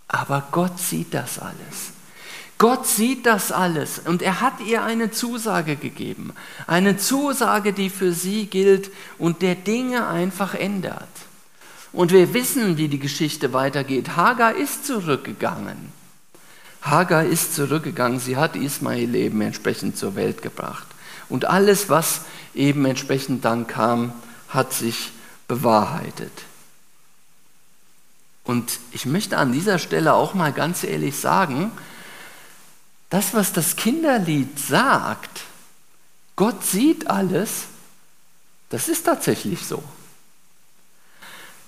Aber 0.06 0.46
Gott 0.52 0.78
sieht 0.78 1.12
das 1.14 1.40
alles. 1.40 1.92
Gott 2.58 2.86
sieht 2.86 3.26
das 3.26 3.52
alles 3.52 4.00
und 4.04 4.20
er 4.20 4.40
hat 4.40 4.60
ihr 4.60 4.82
eine 4.82 5.10
Zusage 5.10 5.76
gegeben. 5.76 6.32
Eine 6.66 6.96
Zusage, 6.96 7.72
die 7.72 7.88
für 7.88 8.12
sie 8.12 8.46
gilt 8.46 8.90
und 9.16 9.42
der 9.42 9.54
Dinge 9.54 10.08
einfach 10.08 10.54
ändert. 10.54 11.08
Und 11.98 12.12
wir 12.12 12.32
wissen, 12.32 12.76
wie 12.76 12.86
die 12.86 13.00
Geschichte 13.00 13.52
weitergeht. 13.52 14.14
Hagar 14.14 14.54
ist 14.54 14.86
zurückgegangen. 14.86 15.92
Hagar 16.80 17.24
ist 17.24 17.56
zurückgegangen, 17.56 18.20
sie 18.20 18.36
hat 18.36 18.54
Ismael 18.54 19.16
eben 19.16 19.40
entsprechend 19.40 19.98
zur 19.98 20.14
Welt 20.14 20.40
gebracht. 20.40 20.86
Und 21.28 21.46
alles, 21.46 21.88
was 21.88 22.20
eben 22.54 22.84
entsprechend 22.84 23.44
dann 23.44 23.66
kam, 23.66 24.12
hat 24.48 24.72
sich 24.72 25.10
bewahrheitet. 25.48 26.30
Und 28.44 28.78
ich 28.92 29.04
möchte 29.04 29.36
an 29.36 29.50
dieser 29.50 29.80
Stelle 29.80 30.14
auch 30.14 30.34
mal 30.34 30.52
ganz 30.52 30.84
ehrlich 30.84 31.16
sagen, 31.16 31.72
das, 33.10 33.34
was 33.34 33.52
das 33.52 33.74
Kinderlied 33.74 34.56
sagt, 34.56 35.40
Gott 36.36 36.62
sieht 36.62 37.10
alles, 37.10 37.64
das 38.68 38.88
ist 38.88 39.02
tatsächlich 39.02 39.66
so. 39.66 39.82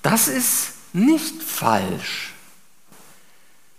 Das 0.02 0.28
ist 0.28 0.72
nicht 0.92 1.42
falsch. 1.42 2.32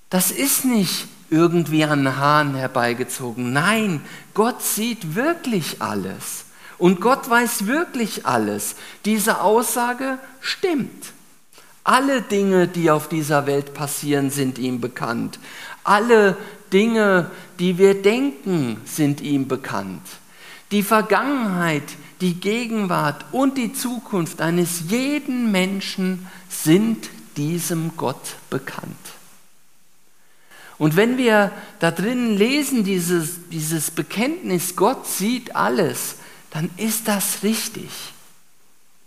Das 0.09 0.31
ist 0.31 0.65
nicht 0.65 1.07
irgendwie 1.29 1.85
an 1.85 2.03
den 2.03 2.17
Haaren 2.17 2.55
herbeigezogen. 2.55 3.53
Nein, 3.53 4.01
Gott 4.33 4.61
sieht 4.61 5.15
wirklich 5.15 5.81
alles. 5.81 6.45
Und 6.77 6.99
Gott 6.99 7.29
weiß 7.29 7.67
wirklich 7.67 8.25
alles. 8.25 8.75
Diese 9.05 9.41
Aussage 9.41 10.19
stimmt. 10.41 11.13
Alle 11.83 12.21
Dinge, 12.21 12.67
die 12.67 12.91
auf 12.91 13.07
dieser 13.07 13.47
Welt 13.47 13.73
passieren, 13.73 14.29
sind 14.29 14.59
ihm 14.59 14.81
bekannt. 14.81 15.39
Alle 15.83 16.37
Dinge, 16.73 17.31
die 17.59 17.77
wir 17.77 18.01
denken, 18.01 18.81
sind 18.85 19.21
ihm 19.21 19.47
bekannt. 19.47 20.01
Die 20.71 20.83
Vergangenheit, 20.83 21.83
die 22.21 22.35
Gegenwart 22.35 23.25
und 23.31 23.57
die 23.57 23.73
Zukunft 23.73 24.41
eines 24.41 24.83
jeden 24.89 25.51
Menschen 25.51 26.27
sind 26.49 27.09
diesem 27.35 27.97
Gott 27.97 28.35
bekannt. 28.49 28.95
Und 30.77 30.95
wenn 30.95 31.17
wir 31.17 31.51
da 31.79 31.91
drinnen 31.91 32.37
lesen, 32.37 32.83
dieses, 32.83 33.49
dieses 33.51 33.91
Bekenntnis, 33.91 34.75
Gott 34.75 35.05
sieht 35.05 35.55
alles, 35.55 36.15
dann 36.51 36.69
ist 36.77 37.07
das 37.07 37.43
richtig. 37.43 37.89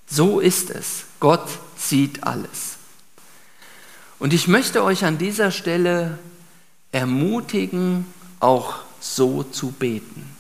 So 0.07 0.41
ist 0.41 0.71
es. 0.71 1.05
Gott 1.21 1.49
sieht 1.77 2.25
alles. 2.25 2.77
Und 4.19 4.33
ich 4.33 4.49
möchte 4.49 4.85
euch 4.85 5.05
an 5.05 5.19
dieser 5.19 5.51
Stelle 5.51 6.19
ermutigen, 6.93 8.07
auch 8.41 8.77
so 9.01 9.43
zu 9.43 9.73
beten. 9.73 10.34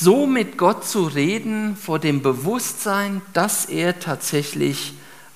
So 0.00 0.26
mit 0.26 0.56
Gott 0.56 0.86
zu 0.86 1.04
reden 1.04 1.76
vor 1.76 1.98
dem 1.98 2.22
Bewusstsein, 2.22 3.20
dass 3.34 3.66
er 3.66 4.00
tatsächlich 4.00 4.94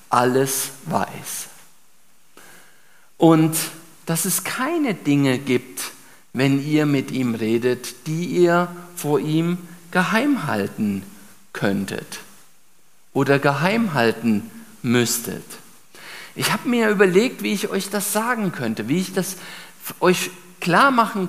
alles 0.09 0.71
weiß. 0.85 1.47
Und 3.17 3.55
dass 4.07 4.25
es 4.25 4.43
keine 4.43 4.93
Dinge 4.95 5.37
gibt, 5.37 5.91
wenn 6.33 6.65
ihr 6.65 6.85
mit 6.85 7.11
ihm 7.11 7.35
redet, 7.35 8.07
die 8.07 8.25
ihr 8.25 8.67
vor 8.95 9.19
ihm 9.19 9.57
geheim 9.91 10.47
halten 10.47 11.03
könntet 11.53 12.19
oder 13.13 13.39
geheim 13.39 13.93
halten 13.93 14.49
müsstet. 14.81 15.43
Ich 16.35 16.51
habe 16.51 16.67
mir 16.67 16.89
überlegt, 16.89 17.43
wie 17.43 17.53
ich 17.53 17.69
euch 17.69 17.89
das 17.89 18.11
sagen 18.11 18.51
könnte, 18.51 18.87
wie 18.87 18.99
ich 18.99 19.13
das 19.13 19.37
euch 19.99 20.31
klar 20.59 20.91
machen 20.91 21.27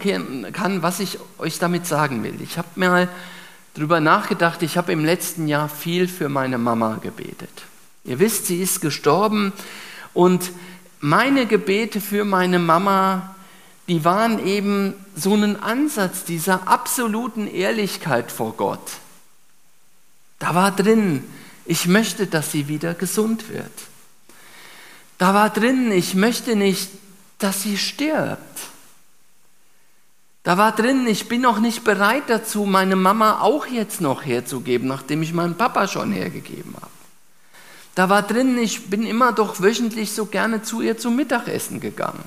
kann, 0.53 0.83
was 0.83 1.01
ich 1.01 1.19
euch 1.39 1.59
damit 1.59 1.87
sagen 1.87 2.23
will. 2.23 2.41
Ich 2.41 2.59
habe 2.59 2.69
mir 2.77 2.89
mal 2.89 3.09
darüber 3.75 4.01
nachgedacht, 4.01 4.63
ich 4.63 4.77
habe 4.77 4.93
im 4.93 5.05
letzten 5.05 5.49
Jahr 5.49 5.69
viel 5.69 6.09
für 6.09 6.29
meine 6.29 6.59
Mama 6.59 6.99
gebetet. 7.03 7.51
Ihr 8.05 8.19
wisst, 8.19 8.47
sie 8.47 8.61
ist 8.61 8.81
gestorben 8.81 9.53
und 10.15 10.51
meine 11.01 11.47
Gebete 11.47 12.01
für 12.01 12.25
meine 12.25 12.59
Mama, 12.59 13.35
die 13.87 14.05
waren 14.05 14.45
eben 14.45 14.95
so 15.15 15.35
ein 15.35 15.61
Ansatz 15.63 16.25
dieser 16.25 16.69
absoluten 16.69 17.47
Ehrlichkeit 17.47 18.33
vor 18.33 18.55
Gott. 18.57 18.91
Da 20.39 20.55
war 20.55 20.71
drin, 20.71 21.25
ich 21.65 21.87
möchte, 21.87 22.27
dass 22.27 22.53
sie 22.53 22.69
wieder 22.69 22.95
gesund 22.95 23.49
wird. 23.49 23.73
Da 25.19 25.35
war 25.35 25.51
drin, 25.51 25.93
ich 25.93 26.15
möchte 26.15 26.57
nicht, 26.57 26.91
dass 27.39 27.63
sie 27.63 27.77
stirbt. 27.77 28.59
Da 30.49 30.57
war 30.57 30.73
drin, 30.75 31.07
ich 31.07 31.29
bin 31.29 31.43
noch 31.43 31.61
nicht 31.61 31.85
bereit 31.85 32.23
dazu, 32.29 32.65
meine 32.65 32.97
Mama 32.97 33.43
auch 33.43 33.67
jetzt 33.67 34.01
noch 34.01 34.25
herzugeben, 34.25 34.89
nachdem 34.89 35.23
ich 35.23 35.35
meinen 35.35 35.59
Papa 35.59 35.87
schon 35.87 36.11
hergegeben 36.11 36.75
habe. 36.75 36.91
Da 37.95 38.09
war 38.09 38.23
drin, 38.23 38.57
ich 38.57 38.87
bin 38.87 39.05
immer 39.05 39.33
doch 39.33 39.61
wöchentlich 39.61 40.13
so 40.13 40.25
gerne 40.25 40.63
zu 40.63 40.81
ihr 40.81 40.97
zum 40.97 41.17
Mittagessen 41.17 41.81
gegangen. 41.81 42.25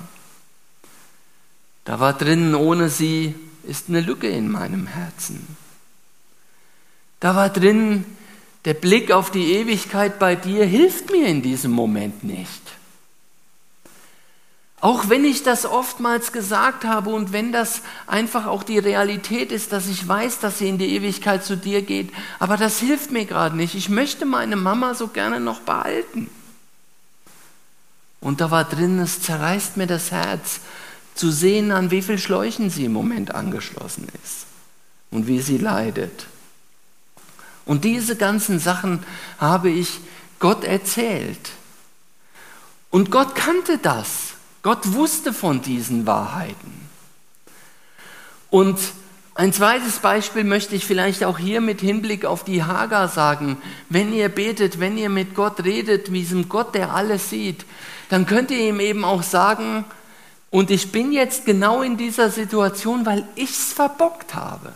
Da 1.83 1.99
war 1.99 2.13
drin, 2.13 2.53
ohne 2.53 2.89
sie 2.89 3.33
ist 3.63 3.89
eine 3.89 4.01
Lücke 4.01 4.27
in 4.27 4.51
meinem 4.51 4.85
Herzen. 4.85 5.57
Da 7.21 7.35
war 7.35 7.49
drin, 7.49 8.05
der 8.65 8.75
Blick 8.75 9.11
auf 9.11 9.31
die 9.31 9.53
Ewigkeit 9.53 10.19
bei 10.19 10.35
dir 10.35 10.63
hilft 10.65 11.09
mir 11.09 11.25
in 11.25 11.41
diesem 11.41 11.71
Moment 11.71 12.23
nicht. 12.23 12.61
Auch 14.81 15.09
wenn 15.09 15.23
ich 15.25 15.43
das 15.43 15.67
oftmals 15.67 16.31
gesagt 16.31 16.85
habe 16.85 17.11
und 17.11 17.31
wenn 17.31 17.51
das 17.51 17.81
einfach 18.07 18.47
auch 18.47 18.63
die 18.63 18.79
Realität 18.79 19.51
ist, 19.51 19.71
dass 19.71 19.87
ich 19.87 20.07
weiß, 20.07 20.39
dass 20.39 20.57
sie 20.57 20.69
in 20.69 20.79
die 20.79 20.95
Ewigkeit 20.95 21.45
zu 21.45 21.55
dir 21.55 21.83
geht, 21.83 22.11
aber 22.39 22.57
das 22.57 22.79
hilft 22.79 23.11
mir 23.11 23.25
gerade 23.25 23.55
nicht. 23.55 23.75
Ich 23.75 23.89
möchte 23.89 24.25
meine 24.25 24.55
Mama 24.55 24.95
so 24.95 25.07
gerne 25.07 25.39
noch 25.39 25.59
behalten. 25.59 26.31
Und 28.21 28.41
da 28.41 28.49
war 28.49 28.63
drin, 28.63 28.97
es 28.97 29.21
zerreißt 29.21 29.77
mir 29.77 29.87
das 29.87 30.09
Herz, 30.09 30.61
zu 31.13 31.29
sehen, 31.29 31.71
an 31.71 31.91
wie 31.91 32.01
viel 32.01 32.17
Schläuchen 32.17 32.71
sie 32.71 32.85
im 32.85 32.93
Moment 32.93 33.35
angeschlossen 33.35 34.07
ist 34.23 34.45
und 35.11 35.27
wie 35.27 35.41
sie 35.41 35.57
leidet. 35.57 36.25
Und 37.65 37.83
diese 37.83 38.15
ganzen 38.15 38.57
Sachen 38.57 39.03
habe 39.37 39.69
ich 39.69 39.99
Gott 40.39 40.63
erzählt. 40.63 41.51
Und 42.89 43.11
Gott 43.11 43.35
kannte 43.35 43.77
das. 43.77 44.30
Gott 44.63 44.93
wusste 44.93 45.33
von 45.33 45.61
diesen 45.61 46.05
Wahrheiten. 46.05 46.89
Und 48.49 48.77
ein 49.33 49.53
zweites 49.53 49.99
Beispiel 49.99 50.43
möchte 50.43 50.75
ich 50.75 50.85
vielleicht 50.85 51.23
auch 51.23 51.39
hier 51.39 51.61
mit 51.61 51.79
Hinblick 51.79 52.25
auf 52.25 52.43
die 52.43 52.63
Hagar 52.63 53.07
sagen. 53.07 53.57
Wenn 53.89 54.13
ihr 54.13 54.29
betet, 54.29 54.79
wenn 54.79 54.97
ihr 54.97 55.09
mit 55.09 55.35
Gott 55.35 55.63
redet, 55.63 56.09
mit 56.09 56.21
diesem 56.21 56.49
Gott, 56.49 56.75
der 56.75 56.93
alles 56.93 57.29
sieht, 57.29 57.65
dann 58.09 58.25
könnt 58.25 58.51
ihr 58.51 58.59
ihm 58.59 58.79
eben 58.79 59.05
auch 59.05 59.23
sagen, 59.23 59.85
und 60.49 60.69
ich 60.69 60.91
bin 60.91 61.13
jetzt 61.13 61.45
genau 61.45 61.81
in 61.81 61.95
dieser 61.95 62.29
Situation, 62.29 63.05
weil 63.05 63.25
ich 63.35 63.51
es 63.51 63.71
verbockt 63.71 64.35
habe. 64.35 64.73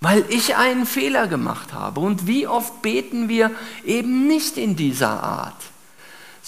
Weil 0.00 0.24
ich 0.30 0.56
einen 0.56 0.86
Fehler 0.86 1.26
gemacht 1.26 1.74
habe. 1.74 2.00
Und 2.00 2.26
wie 2.26 2.46
oft 2.46 2.80
beten 2.80 3.28
wir 3.28 3.50
eben 3.84 4.26
nicht 4.26 4.56
in 4.56 4.76
dieser 4.76 5.22
Art? 5.22 5.62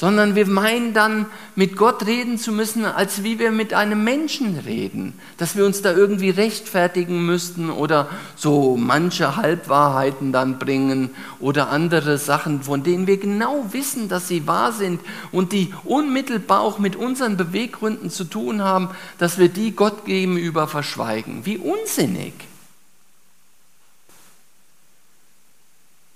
Sondern 0.00 0.34
wir 0.34 0.46
meinen 0.46 0.94
dann, 0.94 1.26
mit 1.56 1.76
Gott 1.76 2.06
reden 2.06 2.38
zu 2.38 2.52
müssen, 2.52 2.86
als 2.86 3.22
wie 3.22 3.38
wir 3.38 3.50
mit 3.50 3.74
einem 3.74 4.02
Menschen 4.02 4.56
reden, 4.56 5.12
dass 5.36 5.56
wir 5.56 5.66
uns 5.66 5.82
da 5.82 5.92
irgendwie 5.92 6.30
rechtfertigen 6.30 7.26
müssten 7.26 7.68
oder 7.68 8.08
so 8.34 8.78
manche 8.78 9.36
Halbwahrheiten 9.36 10.32
dann 10.32 10.58
bringen 10.58 11.10
oder 11.38 11.68
andere 11.68 12.16
Sachen, 12.16 12.62
von 12.62 12.82
denen 12.82 13.06
wir 13.06 13.18
genau 13.18 13.66
wissen, 13.72 14.08
dass 14.08 14.26
sie 14.26 14.46
wahr 14.46 14.72
sind 14.72 15.02
und 15.32 15.52
die 15.52 15.74
unmittelbar 15.84 16.62
auch 16.62 16.78
mit 16.78 16.96
unseren 16.96 17.36
Beweggründen 17.36 18.08
zu 18.08 18.24
tun 18.24 18.62
haben, 18.62 18.88
dass 19.18 19.36
wir 19.36 19.50
die 19.50 19.72
Gott 19.76 20.06
gegenüber 20.06 20.66
verschweigen. 20.66 21.44
Wie 21.44 21.58
unsinnig. 21.58 22.32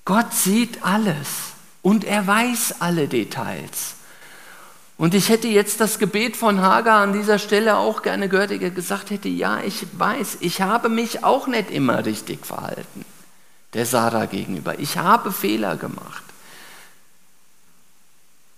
Gott 0.07 0.33
sieht 0.33 0.83
alles 0.83 1.54
und 1.85 2.05
er 2.05 2.27
weiß 2.27 2.77
alle 2.81 3.09
Details. 3.09 3.97
Und 4.97 5.15
ich 5.15 5.29
hätte 5.29 5.49
jetzt 5.49 5.81
das 5.81 5.99
Gebet 5.99 6.35
von 6.35 6.63
Hagar 6.63 7.03
an 7.03 7.13
dieser 7.13 7.39
Stelle 7.39 7.77
auch 7.77 8.01
gerne 8.01 8.31
gehört, 8.31 8.51
der 8.51 8.71
gesagt 8.71 9.11
hätte, 9.11 9.29
ja, 9.29 9.61
ich 9.61 9.87
weiß, 9.93 10.39
ich 10.41 10.63
habe 10.63 10.89
mich 10.89 11.25
auch 11.25 11.47
nicht 11.47 11.71
immer 11.71 12.07
richtig 12.07 12.47
verhalten, 12.47 13.05
der 13.75 13.85
Sarah 13.85 14.25
gegenüber. 14.25 14.79
Ich 14.79 14.97
habe 14.97 15.31
Fehler 15.31 15.77
gemacht. 15.77 16.23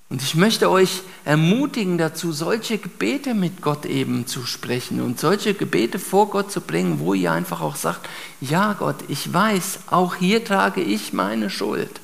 Und 0.08 0.22
ich 0.22 0.36
möchte 0.36 0.70
euch 0.70 1.02
ermutigen 1.24 1.98
dazu, 1.98 2.30
solche 2.30 2.78
Gebete 2.78 3.34
mit 3.34 3.60
Gott 3.60 3.86
eben 3.86 4.28
zu 4.28 4.46
sprechen 4.46 5.00
und 5.02 5.18
solche 5.18 5.52
Gebete 5.54 5.98
vor 5.98 6.30
Gott 6.30 6.52
zu 6.52 6.60
bringen, 6.60 7.00
wo 7.00 7.12
ihr 7.12 7.32
einfach 7.32 7.60
auch 7.60 7.74
sagt, 7.74 8.08
ja 8.40 8.74
Gott, 8.74 9.02
ich 9.08 9.34
weiß, 9.34 9.80
auch 9.88 10.14
hier 10.14 10.44
trage 10.44 10.80
ich 10.80 11.12
meine 11.12 11.50
Schuld. 11.50 12.00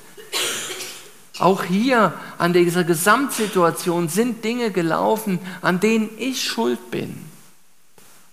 Auch 1.38 1.64
hier 1.64 2.12
an 2.38 2.52
dieser 2.52 2.84
Gesamtsituation 2.84 4.08
sind 4.08 4.44
Dinge 4.44 4.70
gelaufen, 4.70 5.38
an 5.62 5.80
denen 5.80 6.10
ich 6.18 6.44
schuld 6.44 6.90
bin, 6.90 7.18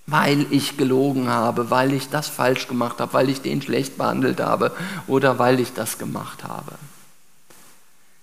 weil 0.05 0.45
ich 0.51 0.75
gelogen 0.75 1.29
habe, 1.29 1.69
weil 1.69 1.93
ich 1.93 2.09
das 2.09 2.27
falsch 2.27 2.67
gemacht 2.67 2.99
habe, 2.99 3.13
weil 3.13 3.29
ich 3.29 3.41
den 3.41 3.61
schlecht 3.61 3.97
behandelt 3.97 4.41
habe 4.41 4.75
oder 5.07 5.39
weil 5.39 5.59
ich 5.59 5.73
das 5.73 5.97
gemacht 5.97 6.43
habe. 6.43 6.73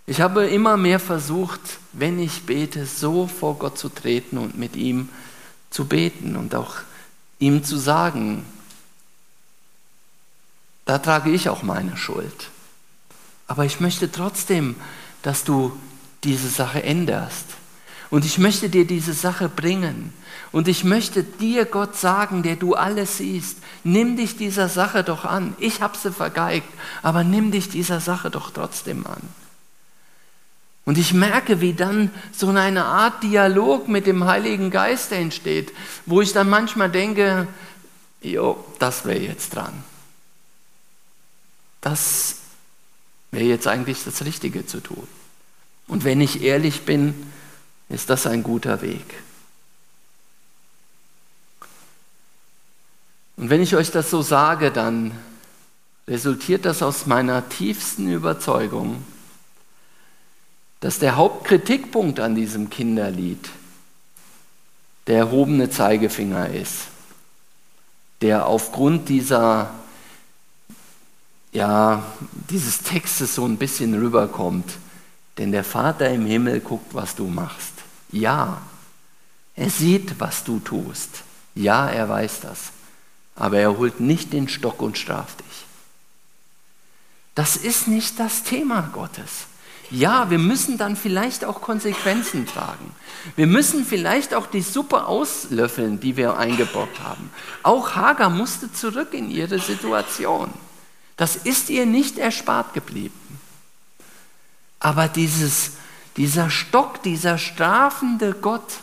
Ich 0.06 0.20
habe 0.20 0.46
immer 0.46 0.76
mehr 0.76 1.00
versucht, 1.00 1.60
wenn 1.92 2.18
ich 2.18 2.42
bete, 2.42 2.86
so 2.86 3.26
vor 3.26 3.58
Gott 3.58 3.76
zu 3.76 3.88
treten 3.88 4.38
und 4.38 4.56
mit 4.56 4.76
ihm 4.76 5.08
zu 5.70 5.86
beten 5.86 6.36
und 6.36 6.54
auch 6.54 6.76
ihm 7.38 7.64
zu 7.64 7.76
sagen, 7.76 8.44
da 10.84 10.98
trage 10.98 11.30
ich 11.30 11.48
auch 11.48 11.62
meine 11.62 11.96
Schuld. 11.96 12.50
Aber 13.46 13.64
ich 13.64 13.80
möchte 13.80 14.10
trotzdem, 14.10 14.76
dass 15.22 15.44
du 15.44 15.78
diese 16.24 16.48
Sache 16.48 16.82
änderst. 16.82 17.46
Und 18.10 18.24
ich 18.24 18.38
möchte 18.38 18.68
dir 18.68 18.86
diese 18.86 19.12
Sache 19.12 19.48
bringen. 19.48 20.12
Und 20.52 20.68
ich 20.68 20.84
möchte 20.84 21.22
dir, 21.22 21.64
Gott, 21.64 21.96
sagen, 21.96 22.42
der 22.42 22.56
du 22.56 22.74
alles 22.74 23.18
siehst, 23.18 23.58
nimm 23.84 24.16
dich 24.16 24.36
dieser 24.36 24.68
Sache 24.68 25.02
doch 25.02 25.24
an. 25.24 25.54
Ich 25.58 25.80
habe 25.80 25.98
sie 25.98 26.12
vergeigt, 26.12 26.68
aber 27.02 27.24
nimm 27.24 27.50
dich 27.50 27.68
dieser 27.68 28.00
Sache 28.00 28.30
doch 28.30 28.50
trotzdem 28.50 29.06
an. 29.06 29.22
Und 30.84 30.98
ich 30.98 31.12
merke, 31.12 31.60
wie 31.60 31.74
dann 31.74 32.12
so 32.32 32.48
eine 32.48 32.84
Art 32.84 33.24
Dialog 33.24 33.88
mit 33.88 34.06
dem 34.06 34.24
Heiligen 34.24 34.70
Geist 34.70 35.10
entsteht, 35.10 35.72
wo 36.06 36.22
ich 36.22 36.32
dann 36.32 36.48
manchmal 36.48 36.90
denke, 36.90 37.48
jo, 38.22 38.64
das 38.78 39.04
wäre 39.04 39.18
jetzt 39.18 39.56
dran. 39.56 39.72
Das 41.80 42.36
wäre 43.36 43.44
jetzt 43.44 43.66
eigentlich 43.66 44.02
das 44.02 44.24
Richtige 44.24 44.66
zu 44.66 44.80
tun. 44.80 45.06
Und 45.86 46.04
wenn 46.04 46.22
ich 46.22 46.42
ehrlich 46.42 46.82
bin, 46.82 47.30
ist 47.90 48.08
das 48.08 48.26
ein 48.26 48.42
guter 48.42 48.80
Weg. 48.80 49.04
Und 53.36 53.50
wenn 53.50 53.60
ich 53.60 53.76
euch 53.76 53.90
das 53.90 54.10
so 54.10 54.22
sage, 54.22 54.70
dann 54.70 55.12
resultiert 56.08 56.64
das 56.64 56.82
aus 56.82 57.04
meiner 57.04 57.46
tiefsten 57.50 58.10
Überzeugung, 58.10 59.04
dass 60.80 60.98
der 60.98 61.16
Hauptkritikpunkt 61.16 62.20
an 62.20 62.34
diesem 62.34 62.70
Kinderlied 62.70 63.50
der 65.08 65.18
erhobene 65.18 65.68
Zeigefinger 65.68 66.48
ist, 66.48 66.86
der 68.22 68.46
aufgrund 68.46 69.10
dieser, 69.10 69.74
ja, 71.52 72.04
dieses 72.50 72.82
Textes 72.82 73.34
so 73.34 73.46
ein 73.46 73.56
bisschen 73.56 73.94
rüberkommt. 73.94 74.78
Denn 75.38 75.52
der 75.52 75.64
Vater 75.64 76.08
im 76.10 76.26
Himmel 76.26 76.60
guckt, 76.60 76.94
was 76.94 77.14
du 77.14 77.26
machst. 77.26 77.72
Ja, 78.10 78.62
er 79.54 79.70
sieht, 79.70 80.18
was 80.18 80.44
du 80.44 80.60
tust. 80.60 81.22
Ja, 81.54 81.88
er 81.88 82.08
weiß 82.08 82.40
das. 82.40 82.72
Aber 83.34 83.58
er 83.58 83.76
holt 83.76 84.00
nicht 84.00 84.32
den 84.32 84.48
Stock 84.48 84.80
und 84.80 84.96
straft 84.96 85.40
dich. 85.40 85.66
Das 87.34 87.56
ist 87.56 87.86
nicht 87.86 88.18
das 88.18 88.44
Thema 88.44 88.90
Gottes. 88.94 89.46
Ja, 89.90 90.30
wir 90.30 90.38
müssen 90.38 90.78
dann 90.78 90.96
vielleicht 90.96 91.44
auch 91.44 91.60
Konsequenzen 91.60 92.46
tragen. 92.46 92.94
Wir 93.36 93.46
müssen 93.46 93.84
vielleicht 93.84 94.34
auch 94.34 94.46
die 94.46 94.62
Suppe 94.62 95.06
auslöffeln, 95.06 96.00
die 96.00 96.16
wir 96.16 96.36
eingebaut 96.38 97.00
haben. 97.02 97.30
Auch 97.62 97.94
Hagar 97.94 98.30
musste 98.30 98.72
zurück 98.72 99.14
in 99.14 99.30
ihre 99.30 99.58
Situation. 99.58 100.50
Das 101.16 101.36
ist 101.36 101.70
ihr 101.70 101.86
nicht 101.86 102.18
erspart 102.18 102.74
geblieben. 102.74 103.18
Aber 104.78 105.08
dieses, 105.08 105.72
dieser 106.16 106.50
Stock, 106.50 107.02
dieser 107.02 107.38
strafende 107.38 108.34
Gott, 108.34 108.80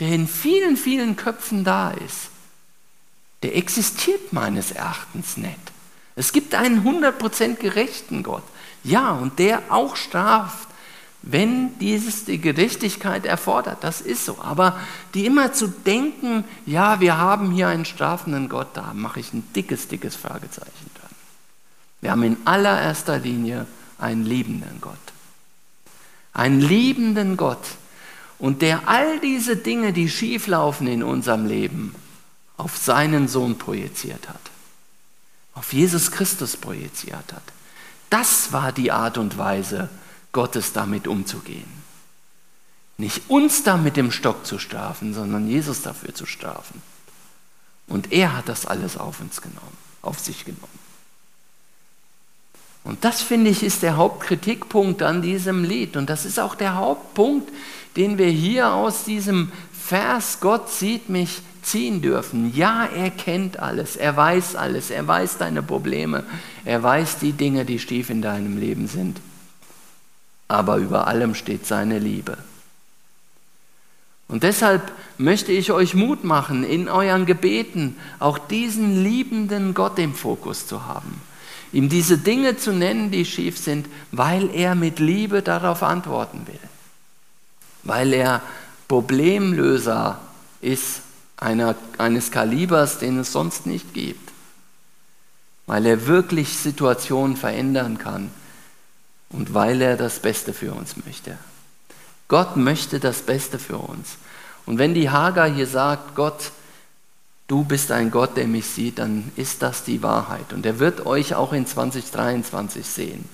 der 0.00 0.08
in 0.08 0.28
vielen, 0.28 0.76
vielen 0.76 1.16
Köpfen 1.16 1.64
da 1.64 1.90
ist, 1.90 2.30
der 3.42 3.56
existiert 3.56 4.32
meines 4.32 4.72
Erachtens 4.72 5.36
nicht. 5.36 5.58
Es 6.16 6.32
gibt 6.32 6.54
einen 6.54 6.82
100% 6.84 7.54
gerechten 7.54 8.24
Gott. 8.24 8.42
Ja, 8.82 9.12
und 9.12 9.38
der 9.38 9.62
auch 9.68 9.94
straft, 9.94 10.68
wenn 11.22 11.78
dieses 11.78 12.24
die 12.24 12.40
Gerechtigkeit 12.40 13.26
erfordert. 13.26 13.78
Das 13.82 14.00
ist 14.00 14.24
so. 14.24 14.38
Aber 14.40 14.80
die 15.14 15.26
immer 15.26 15.52
zu 15.52 15.68
denken, 15.68 16.44
ja, 16.66 17.00
wir 17.00 17.18
haben 17.18 17.50
hier 17.50 17.68
einen 17.68 17.84
strafenden 17.84 18.48
Gott, 18.48 18.68
da 18.74 18.92
mache 18.94 19.20
ich 19.20 19.32
ein 19.32 19.46
dickes, 19.54 19.88
dickes 19.88 20.16
Fragezeichen. 20.16 20.87
Wir 22.00 22.12
haben 22.12 22.22
in 22.22 22.36
allererster 22.44 23.18
Linie 23.18 23.66
einen 23.98 24.24
liebenden 24.24 24.80
Gott. 24.80 24.96
Einen 26.32 26.60
liebenden 26.60 27.36
Gott. 27.36 27.64
Und 28.38 28.62
der 28.62 28.88
all 28.88 29.18
diese 29.20 29.56
Dinge, 29.56 29.92
die 29.92 30.08
schieflaufen 30.08 30.86
in 30.86 31.02
unserem 31.02 31.46
Leben, 31.46 31.94
auf 32.56 32.76
seinen 32.76 33.26
Sohn 33.28 33.58
projiziert 33.58 34.28
hat. 34.28 34.40
Auf 35.54 35.72
Jesus 35.72 36.12
Christus 36.12 36.56
projiziert 36.56 37.32
hat. 37.32 37.42
Das 38.10 38.52
war 38.52 38.72
die 38.72 38.92
Art 38.92 39.18
und 39.18 39.38
Weise, 39.38 39.88
Gottes 40.32 40.72
damit 40.72 41.08
umzugehen. 41.08 41.78
Nicht 42.96 43.22
uns 43.28 43.62
da 43.64 43.76
mit 43.76 43.96
dem 43.96 44.10
Stock 44.10 44.46
zu 44.46 44.58
strafen, 44.58 45.14
sondern 45.14 45.48
Jesus 45.48 45.82
dafür 45.82 46.14
zu 46.14 46.26
strafen. 46.26 46.82
Und 47.86 48.12
er 48.12 48.36
hat 48.36 48.48
das 48.48 48.66
alles 48.66 48.96
auf 48.96 49.20
uns 49.20 49.40
genommen, 49.40 49.76
auf 50.02 50.18
sich 50.18 50.44
genommen. 50.44 50.87
Und 52.88 53.04
das 53.04 53.20
finde 53.20 53.50
ich 53.50 53.62
ist 53.62 53.82
der 53.82 53.98
Hauptkritikpunkt 53.98 55.02
an 55.02 55.20
diesem 55.20 55.62
Lied. 55.62 55.98
Und 55.98 56.08
das 56.08 56.24
ist 56.24 56.40
auch 56.40 56.54
der 56.54 56.76
Hauptpunkt, 56.76 57.52
den 57.96 58.16
wir 58.16 58.28
hier 58.28 58.72
aus 58.72 59.04
diesem 59.04 59.52
Vers 59.74 60.38
Gott 60.40 60.70
sieht 60.70 61.10
mich 61.10 61.42
ziehen 61.62 62.00
dürfen. 62.00 62.56
Ja, 62.56 62.86
er 62.86 63.10
kennt 63.10 63.58
alles, 63.58 63.96
er 63.96 64.16
weiß 64.16 64.56
alles, 64.56 64.88
er 64.88 65.06
weiß 65.06 65.36
deine 65.36 65.62
Probleme, 65.62 66.24
er 66.64 66.82
weiß 66.82 67.18
die 67.18 67.32
Dinge, 67.32 67.66
die 67.66 67.78
stief 67.78 68.08
in 68.08 68.22
deinem 68.22 68.56
Leben 68.56 68.88
sind. 68.88 69.20
Aber 70.48 70.78
über 70.78 71.08
allem 71.08 71.34
steht 71.34 71.66
seine 71.66 71.98
Liebe. 71.98 72.38
Und 74.28 74.44
deshalb 74.44 74.92
möchte 75.18 75.52
ich 75.52 75.72
euch 75.72 75.92
Mut 75.92 76.24
machen, 76.24 76.64
in 76.64 76.88
euren 76.88 77.26
Gebeten 77.26 77.96
auch 78.18 78.38
diesen 78.38 79.04
liebenden 79.04 79.74
Gott 79.74 79.98
im 79.98 80.14
Fokus 80.14 80.66
zu 80.66 80.86
haben. 80.86 81.27
Ihm 81.72 81.88
diese 81.88 82.18
Dinge 82.18 82.56
zu 82.56 82.72
nennen, 82.72 83.10
die 83.10 83.24
schief 83.24 83.58
sind, 83.58 83.86
weil 84.10 84.54
er 84.54 84.74
mit 84.74 84.98
Liebe 84.98 85.42
darauf 85.42 85.82
antworten 85.82 86.46
will. 86.46 86.60
Weil 87.82 88.12
er 88.12 88.42
Problemlöser 88.88 90.18
ist 90.60 91.02
einer, 91.36 91.76
eines 91.98 92.30
Kalibers, 92.30 92.98
den 92.98 93.18
es 93.18 93.32
sonst 93.32 93.66
nicht 93.66 93.92
gibt, 93.94 94.32
weil 95.66 95.84
er 95.86 96.06
wirklich 96.06 96.56
Situationen 96.56 97.36
verändern 97.36 97.98
kann 97.98 98.30
und 99.30 99.52
weil 99.52 99.82
er 99.82 99.96
das 99.96 100.20
Beste 100.20 100.54
für 100.54 100.72
uns 100.72 100.96
möchte. 101.04 101.36
Gott 102.28 102.56
möchte 102.56 102.98
das 102.98 103.22
Beste 103.22 103.58
für 103.58 103.78
uns. 103.78 104.16
Und 104.66 104.78
wenn 104.78 104.94
die 104.94 105.10
Hagar 105.10 105.48
hier 105.48 105.66
sagt, 105.66 106.14
Gott, 106.14 106.50
du 107.48 107.64
bist 107.64 107.90
ein 107.90 108.10
Gott, 108.10 108.36
der 108.36 108.46
mich 108.46 108.66
sieht, 108.66 109.00
dann 109.00 109.32
ist 109.34 109.62
das 109.62 109.82
die 109.82 110.02
Wahrheit. 110.02 110.52
Und 110.52 110.64
er 110.64 110.78
wird 110.78 111.06
euch 111.06 111.34
auch 111.34 111.52
in 111.52 111.66
2023 111.66 112.86
sehen. 112.86 113.24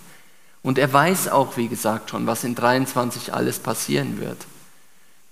Und 0.63 0.79
er 0.79 0.91
weiß 0.91 1.29
auch, 1.29 1.59
wie 1.59 1.69
gesagt, 1.69 2.09
schon, 2.09 2.27
was 2.27 2.43
in 2.43 2.57
2023 2.57 3.35
alles 3.35 3.59
passieren 3.59 4.19
wird. 4.19 4.47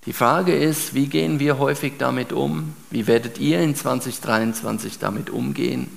Die 0.04 0.12
Frage 0.12 0.54
ist, 0.54 0.94
wie 0.94 1.06
gehen 1.06 1.38
wir 1.38 1.58
häufig 1.58 1.94
damit 1.96 2.32
um? 2.32 2.74
Wie 2.90 3.06
werdet 3.06 3.38
ihr 3.38 3.60
in 3.60 3.74
2023 3.74 4.98
damit 4.98 5.30
umgehen? 5.30 5.88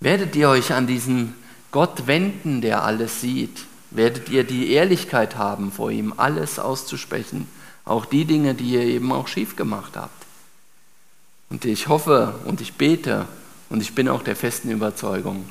Werdet 0.00 0.34
ihr 0.34 0.48
euch 0.48 0.72
an 0.72 0.86
diesen 0.86 1.34
Gott 1.70 2.06
wenden, 2.06 2.62
der 2.62 2.82
alles 2.82 3.20
sieht? 3.20 3.66
Werdet 3.90 4.28
ihr 4.30 4.44
die 4.44 4.72
Ehrlichkeit 4.72 5.36
haben, 5.36 5.70
vor 5.70 5.90
ihm 5.90 6.14
alles 6.16 6.58
auszusprechen, 6.58 7.46
auch 7.84 8.06
die 8.06 8.24
Dinge, 8.24 8.54
die 8.54 8.70
ihr 8.70 8.82
eben 8.82 9.12
auch 9.12 9.28
schief 9.28 9.56
gemacht 9.56 9.92
habt? 9.94 10.23
Und 11.50 11.64
ich 11.64 11.88
hoffe 11.88 12.34
und 12.44 12.60
ich 12.60 12.74
bete 12.74 13.26
und 13.68 13.80
ich 13.80 13.94
bin 13.94 14.08
auch 14.08 14.22
der 14.22 14.36
festen 14.36 14.70
Überzeugung, 14.70 15.48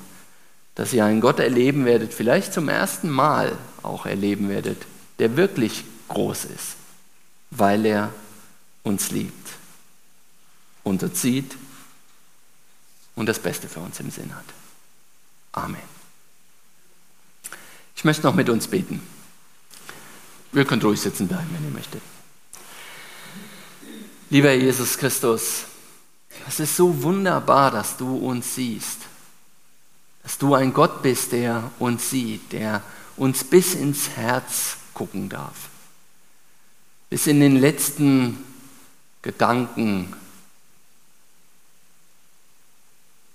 dass 0.76 0.94
ihr 0.94 1.06
einen 1.06 1.22
Gott 1.22 1.40
erleben 1.40 1.86
werdet, 1.86 2.14
vielleicht 2.14 2.54
zum 2.54 2.68
ersten 2.68 3.10
Mal 3.10 3.58
auch 3.84 4.06
erleben 4.06 4.50
werdet, 4.50 4.78
der 5.20 5.38
wirklich 5.38 5.84
groß 6.08 6.46
ist 6.46 6.76
weil 7.58 7.86
er 7.86 8.14
uns 8.84 9.12
liebt, 9.12 9.50
unterzieht 10.84 11.56
und 13.16 13.28
das 13.28 13.40
Beste 13.40 13.70
für 13.70 13.80
uns 13.80 14.00
im 14.00 14.10
Sinn 14.10 14.34
hat. 14.36 14.46
Amen. 15.52 15.94
Ich 17.96 18.04
möchte 18.04 18.24
noch 18.24 18.36
mit 18.36 18.50
uns 18.50 18.68
beten. 18.68 19.02
Wir 20.52 20.66
können 20.66 20.82
ruhig 20.82 21.00
sitzen 21.00 21.28
bleiben, 21.28 21.48
wenn 21.54 21.64
ihr 21.64 21.72
möchtet. 21.72 22.02
Lieber 24.30 24.52
Jesus 24.54 24.98
Christus, 24.98 25.66
es 26.48 26.60
ist 26.60 26.76
so 26.76 27.04
wunderbar, 27.04 27.72
dass 27.72 27.98
du 27.98 28.16
uns 28.16 28.56
siehst. 28.56 29.00
Dass 30.24 30.38
du 30.38 30.54
ein 30.56 30.74
Gott 30.74 31.02
bist, 31.02 31.32
der 31.32 31.72
uns 31.80 32.10
sieht, 32.10 32.52
der 32.52 32.82
uns 33.18 33.44
bis 33.44 33.74
ins 33.74 34.10
Herz 34.10 34.78
gucken 34.94 35.30
darf. 35.30 35.70
Bis 37.10 37.28
in 37.28 37.40
den 37.40 37.58
letzten 37.58 38.44
Gedanken. 39.22 40.14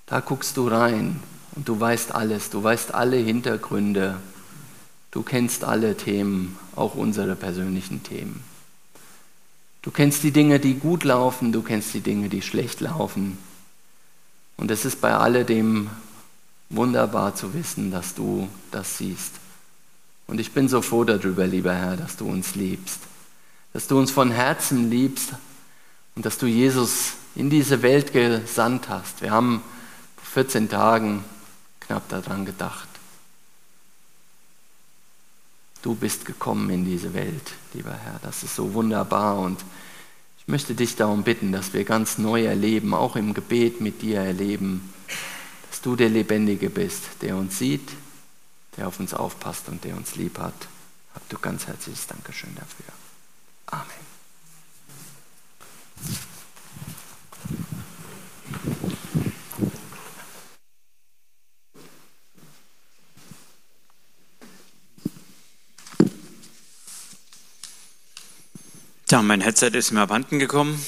Da 0.07 0.20
guckst 0.20 0.57
du 0.57 0.68
rein 0.68 1.20
und 1.55 1.68
du 1.68 1.78
weißt 1.78 2.12
alles, 2.12 2.51
du 2.51 2.62
weißt 2.62 2.94
alle 2.94 3.16
Hintergründe, 3.16 4.18
du 5.11 5.22
kennst 5.22 5.64
alle 5.64 5.96
Themen, 5.96 6.59
auch 6.74 6.94
unsere 6.94 7.36
persönlichen 7.36 8.03
Themen. 8.03 8.42
Du 9.89 9.93
kennst 9.93 10.22
die 10.22 10.32
Dinge, 10.32 10.61
die 10.61 10.74
gut 10.74 11.03
laufen, 11.03 11.51
du 11.51 11.62
kennst 11.62 11.95
die 11.95 12.03
Dinge, 12.03 12.28
die 12.28 12.43
schlecht 12.43 12.82
laufen. 12.82 13.39
Und 14.59 14.70
es 14.70 14.84
ist 14.84 15.01
bei 15.01 15.14
alledem 15.14 15.89
wunderbar 16.68 17.34
zu 17.34 17.55
wissen, 17.55 17.91
dass 17.91 18.14
du 18.14 18.51
das 18.70 18.99
siehst. 18.99 19.36
Und 20.26 20.41
ich 20.41 20.53
bin 20.53 20.68
so 20.68 20.82
froh 20.82 21.05
darüber, 21.05 21.47
lieber 21.47 21.72
Herr, 21.72 21.97
dass 21.97 22.18
du 22.18 22.28
uns 22.28 22.55
liebst, 22.55 23.01
dass 23.72 23.86
du 23.86 23.99
uns 23.99 24.11
von 24.11 24.30
Herzen 24.30 24.91
liebst 24.91 25.30
und 26.16 26.26
dass 26.26 26.36
du 26.36 26.45
Jesus 26.45 27.12
in 27.34 27.49
diese 27.49 27.80
Welt 27.80 28.12
gesandt 28.12 28.91
hast. 28.91 29.22
Wir 29.22 29.30
haben 29.30 29.62
vor 30.18 30.45
14 30.45 30.68
Tagen 30.68 31.24
knapp 31.80 32.07
daran 32.11 32.45
gedacht. 32.45 32.89
Du 35.83 35.95
bist 35.95 36.24
gekommen 36.24 36.70
in 36.70 36.85
diese 36.85 37.14
Welt, 37.14 37.53
lieber 37.72 37.93
Herr. 37.93 38.18
Das 38.22 38.43
ist 38.43 38.57
so 38.57 38.74
wunderbar 38.74 39.39
und 39.39 39.61
ich 40.39 40.49
möchte 40.49 40.74
dich 40.74 40.97
darum 40.97 41.22
bitten, 41.22 41.53
dass 41.53 41.72
wir 41.72 41.85
ganz 41.85 42.18
neu 42.18 42.45
erleben, 42.45 42.95
auch 42.95 43.16
im 43.16 43.35
Gebet 43.35 43.81
mit 43.81 44.03
dir 44.03 44.20
erleben, 44.20 44.93
dass 45.70 45.81
du 45.81 45.95
der 45.95 46.09
Lebendige 46.09 46.70
bist, 46.70 47.03
der 47.20 47.37
uns 47.37 47.59
sieht, 47.59 47.91
der 48.76 48.89
auf 48.89 48.99
uns 48.99 49.14
aufpasst 49.14 49.68
und 49.68 49.85
der 49.85 49.97
uns 49.97 50.16
lieb 50.16 50.39
hat. 50.39 50.55
Hab 51.14 51.29
du 51.29 51.39
ganz 51.39 51.66
herzliches 51.66 52.07
Dankeschön 52.07 52.55
dafür. 52.55 52.93
Amen. 53.66 54.09
Tja, 69.09 69.22
mein 69.22 69.40
Headset 69.40 69.70
ist 69.72 69.90
mir 69.90 70.02
abhanden 70.02 70.38
gekommen. 70.38 70.84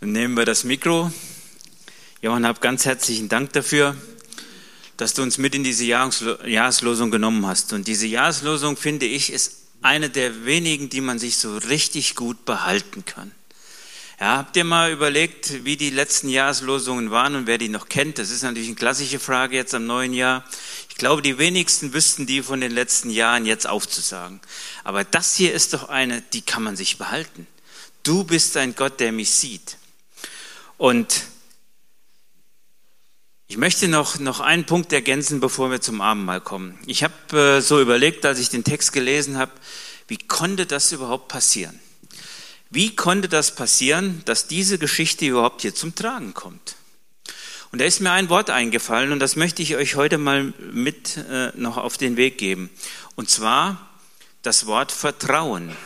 Dann 0.00 0.12
nehmen 0.12 0.36
wir 0.36 0.44
das 0.44 0.64
Mikro. 0.64 1.10
Johann, 2.20 2.44
hab 2.44 2.60
ganz 2.60 2.84
herzlichen 2.84 3.30
Dank 3.30 3.54
dafür, 3.54 3.96
dass 4.98 5.14
du 5.14 5.22
uns 5.22 5.38
mit 5.38 5.54
in 5.54 5.64
diese 5.64 5.86
Jahreslosung 5.86 7.10
genommen 7.10 7.46
hast. 7.46 7.72
Und 7.72 7.88
diese 7.88 8.06
Jahreslosung, 8.06 8.76
finde 8.76 9.06
ich, 9.06 9.32
ist 9.32 9.62
eine 9.80 10.10
der 10.10 10.44
wenigen, 10.44 10.90
die 10.90 11.00
man 11.00 11.18
sich 11.18 11.38
so 11.38 11.56
richtig 11.56 12.14
gut 12.16 12.44
behalten 12.44 13.06
kann. 13.06 13.32
Ja, 14.20 14.38
habt 14.38 14.56
ihr 14.56 14.64
mal 14.64 14.90
überlegt, 14.90 15.64
wie 15.64 15.76
die 15.76 15.90
letzten 15.90 16.28
Jahreslosungen 16.28 17.12
waren 17.12 17.36
und 17.36 17.46
wer 17.46 17.56
die 17.56 17.68
noch 17.68 17.88
kennt? 17.88 18.18
Das 18.18 18.30
ist 18.30 18.42
natürlich 18.42 18.66
eine 18.66 18.74
klassische 18.74 19.20
Frage 19.20 19.54
jetzt 19.54 19.74
am 19.74 19.86
neuen 19.86 20.12
Jahr. 20.12 20.44
Ich 20.88 20.96
glaube, 20.96 21.22
die 21.22 21.38
wenigsten 21.38 21.92
wüssten 21.92 22.26
die 22.26 22.42
von 22.42 22.60
den 22.60 22.72
letzten 22.72 23.10
Jahren 23.10 23.46
jetzt 23.46 23.68
aufzusagen. 23.68 24.40
Aber 24.82 25.04
das 25.04 25.36
hier 25.36 25.54
ist 25.54 25.72
doch 25.72 25.88
eine, 25.88 26.20
die 26.32 26.42
kann 26.42 26.64
man 26.64 26.74
sich 26.74 26.98
behalten. 26.98 27.46
Du 28.02 28.24
bist 28.24 28.56
ein 28.56 28.74
Gott, 28.74 28.98
der 28.98 29.12
mich 29.12 29.30
sieht. 29.30 29.76
Und 30.78 31.22
ich 33.46 33.56
möchte 33.56 33.86
noch, 33.86 34.18
noch 34.18 34.40
einen 34.40 34.66
Punkt 34.66 34.92
ergänzen, 34.92 35.38
bevor 35.38 35.70
wir 35.70 35.80
zum 35.80 36.00
Abendmahl 36.00 36.40
kommen. 36.40 36.76
Ich 36.86 37.04
habe 37.04 37.58
äh, 37.58 37.60
so 37.60 37.80
überlegt, 37.80 38.26
als 38.26 38.40
ich 38.40 38.48
den 38.48 38.64
Text 38.64 38.92
gelesen 38.92 39.38
habe, 39.38 39.52
wie 40.08 40.18
konnte 40.18 40.66
das 40.66 40.90
überhaupt 40.90 41.28
passieren? 41.28 41.78
Wie 42.70 42.94
konnte 42.94 43.28
das 43.28 43.54
passieren, 43.54 44.22
dass 44.26 44.46
diese 44.46 44.78
Geschichte 44.78 45.26
überhaupt 45.26 45.62
hier 45.62 45.74
zum 45.74 45.94
Tragen 45.94 46.34
kommt? 46.34 46.76
Und 47.70 47.80
da 47.80 47.84
ist 47.84 48.00
mir 48.00 48.12
ein 48.12 48.28
Wort 48.28 48.50
eingefallen 48.50 49.12
und 49.12 49.20
das 49.20 49.36
möchte 49.36 49.62
ich 49.62 49.76
euch 49.76 49.96
heute 49.96 50.18
mal 50.18 50.54
mit 50.72 51.16
äh, 51.16 51.52
noch 51.54 51.76
auf 51.76 51.98
den 51.98 52.16
Weg 52.16 52.38
geben. 52.38 52.70
Und 53.14 53.28
zwar 53.28 53.88
das 54.42 54.66
Wort 54.66 54.92
Vertrauen. 54.92 55.76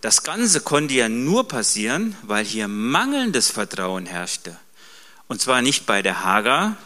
Das 0.00 0.22
Ganze 0.22 0.60
konnte 0.60 0.94
ja 0.94 1.08
nur 1.08 1.48
passieren, 1.48 2.16
weil 2.22 2.44
hier 2.44 2.68
mangelndes 2.68 3.50
Vertrauen 3.50 4.06
herrschte. 4.06 4.58
Und 5.28 5.40
zwar 5.40 5.60
nicht 5.60 5.84
bei 5.84 6.00
der 6.00 6.24
Hagar, 6.24 6.76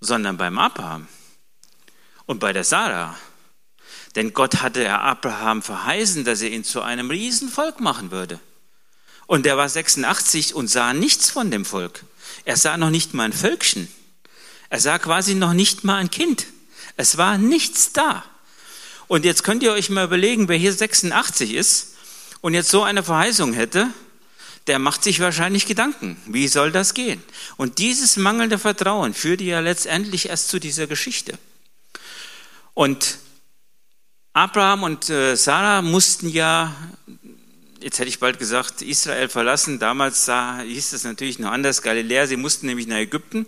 sondern 0.00 0.36
beim 0.36 0.58
Abraham 0.58 1.06
und 2.26 2.40
bei 2.40 2.52
der 2.52 2.64
Sarah. 2.64 3.16
Denn 4.14 4.32
Gott 4.32 4.62
hatte 4.62 4.82
ja 4.82 5.00
Abraham 5.00 5.62
verheißen, 5.62 6.24
dass 6.24 6.40
er 6.40 6.50
ihn 6.50 6.64
zu 6.64 6.82
einem 6.82 7.10
Riesenvolk 7.10 7.80
machen 7.80 8.10
würde. 8.10 8.38
Und 9.26 9.46
er 9.46 9.56
war 9.56 9.68
86 9.68 10.54
und 10.54 10.68
sah 10.68 10.92
nichts 10.92 11.30
von 11.30 11.50
dem 11.50 11.64
Volk. 11.64 12.04
Er 12.44 12.56
sah 12.56 12.76
noch 12.76 12.90
nicht 12.90 13.14
mal 13.14 13.24
ein 13.24 13.32
Völkchen. 13.32 13.88
Er 14.70 14.80
sah 14.80 14.98
quasi 14.98 15.34
noch 15.34 15.52
nicht 15.52 15.84
mal 15.84 15.96
ein 15.96 16.10
Kind. 16.10 16.46
Es 16.96 17.16
war 17.16 17.38
nichts 17.38 17.92
da. 17.92 18.24
Und 19.06 19.24
jetzt 19.24 19.44
könnt 19.44 19.62
ihr 19.62 19.72
euch 19.72 19.90
mal 19.90 20.04
überlegen, 20.04 20.48
wer 20.48 20.56
hier 20.56 20.72
86 20.72 21.54
ist 21.54 21.94
und 22.40 22.54
jetzt 22.54 22.70
so 22.70 22.82
eine 22.82 23.02
Verheißung 23.02 23.52
hätte, 23.52 23.88
der 24.66 24.78
macht 24.78 25.04
sich 25.04 25.20
wahrscheinlich 25.20 25.66
Gedanken. 25.66 26.16
Wie 26.26 26.48
soll 26.48 26.72
das 26.72 26.94
gehen? 26.94 27.22
Und 27.56 27.78
dieses 27.78 28.16
mangelnde 28.16 28.58
Vertrauen 28.58 29.12
führte 29.12 29.44
ja 29.44 29.60
letztendlich 29.60 30.28
erst 30.28 30.48
zu 30.48 30.58
dieser 30.58 30.86
Geschichte. 30.86 31.38
Und 32.72 33.18
Abraham 34.36 34.82
und 34.82 35.10
äh, 35.10 35.36
Sarah 35.36 35.80
mussten 35.80 36.28
ja, 36.28 36.74
jetzt 37.80 38.00
hätte 38.00 38.08
ich 38.08 38.18
bald 38.18 38.40
gesagt, 38.40 38.82
Israel 38.82 39.28
verlassen. 39.28 39.78
Damals 39.78 40.28
hieß 40.28 40.92
es 40.92 41.04
natürlich 41.04 41.38
noch 41.38 41.52
anders, 41.52 41.82
Galiläa. 41.82 42.26
Sie 42.26 42.36
mussten 42.36 42.66
nämlich 42.66 42.88
nach 42.88 42.96
Ägypten 42.96 43.46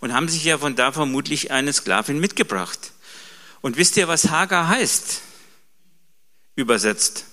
und 0.00 0.12
haben 0.12 0.28
sich 0.28 0.44
ja 0.44 0.58
von 0.58 0.76
da 0.76 0.92
vermutlich 0.92 1.52
eine 1.52 1.72
Sklavin 1.72 2.20
mitgebracht. 2.20 2.92
Und 3.62 3.78
wisst 3.78 3.96
ihr, 3.96 4.08
was 4.08 4.28
Hagar 4.28 4.68
heißt? 4.68 5.22
Übersetzt. 6.54 7.24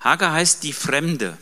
Hagar 0.00 0.32
heißt 0.32 0.64
die 0.64 0.72
Fremde. 0.72 1.38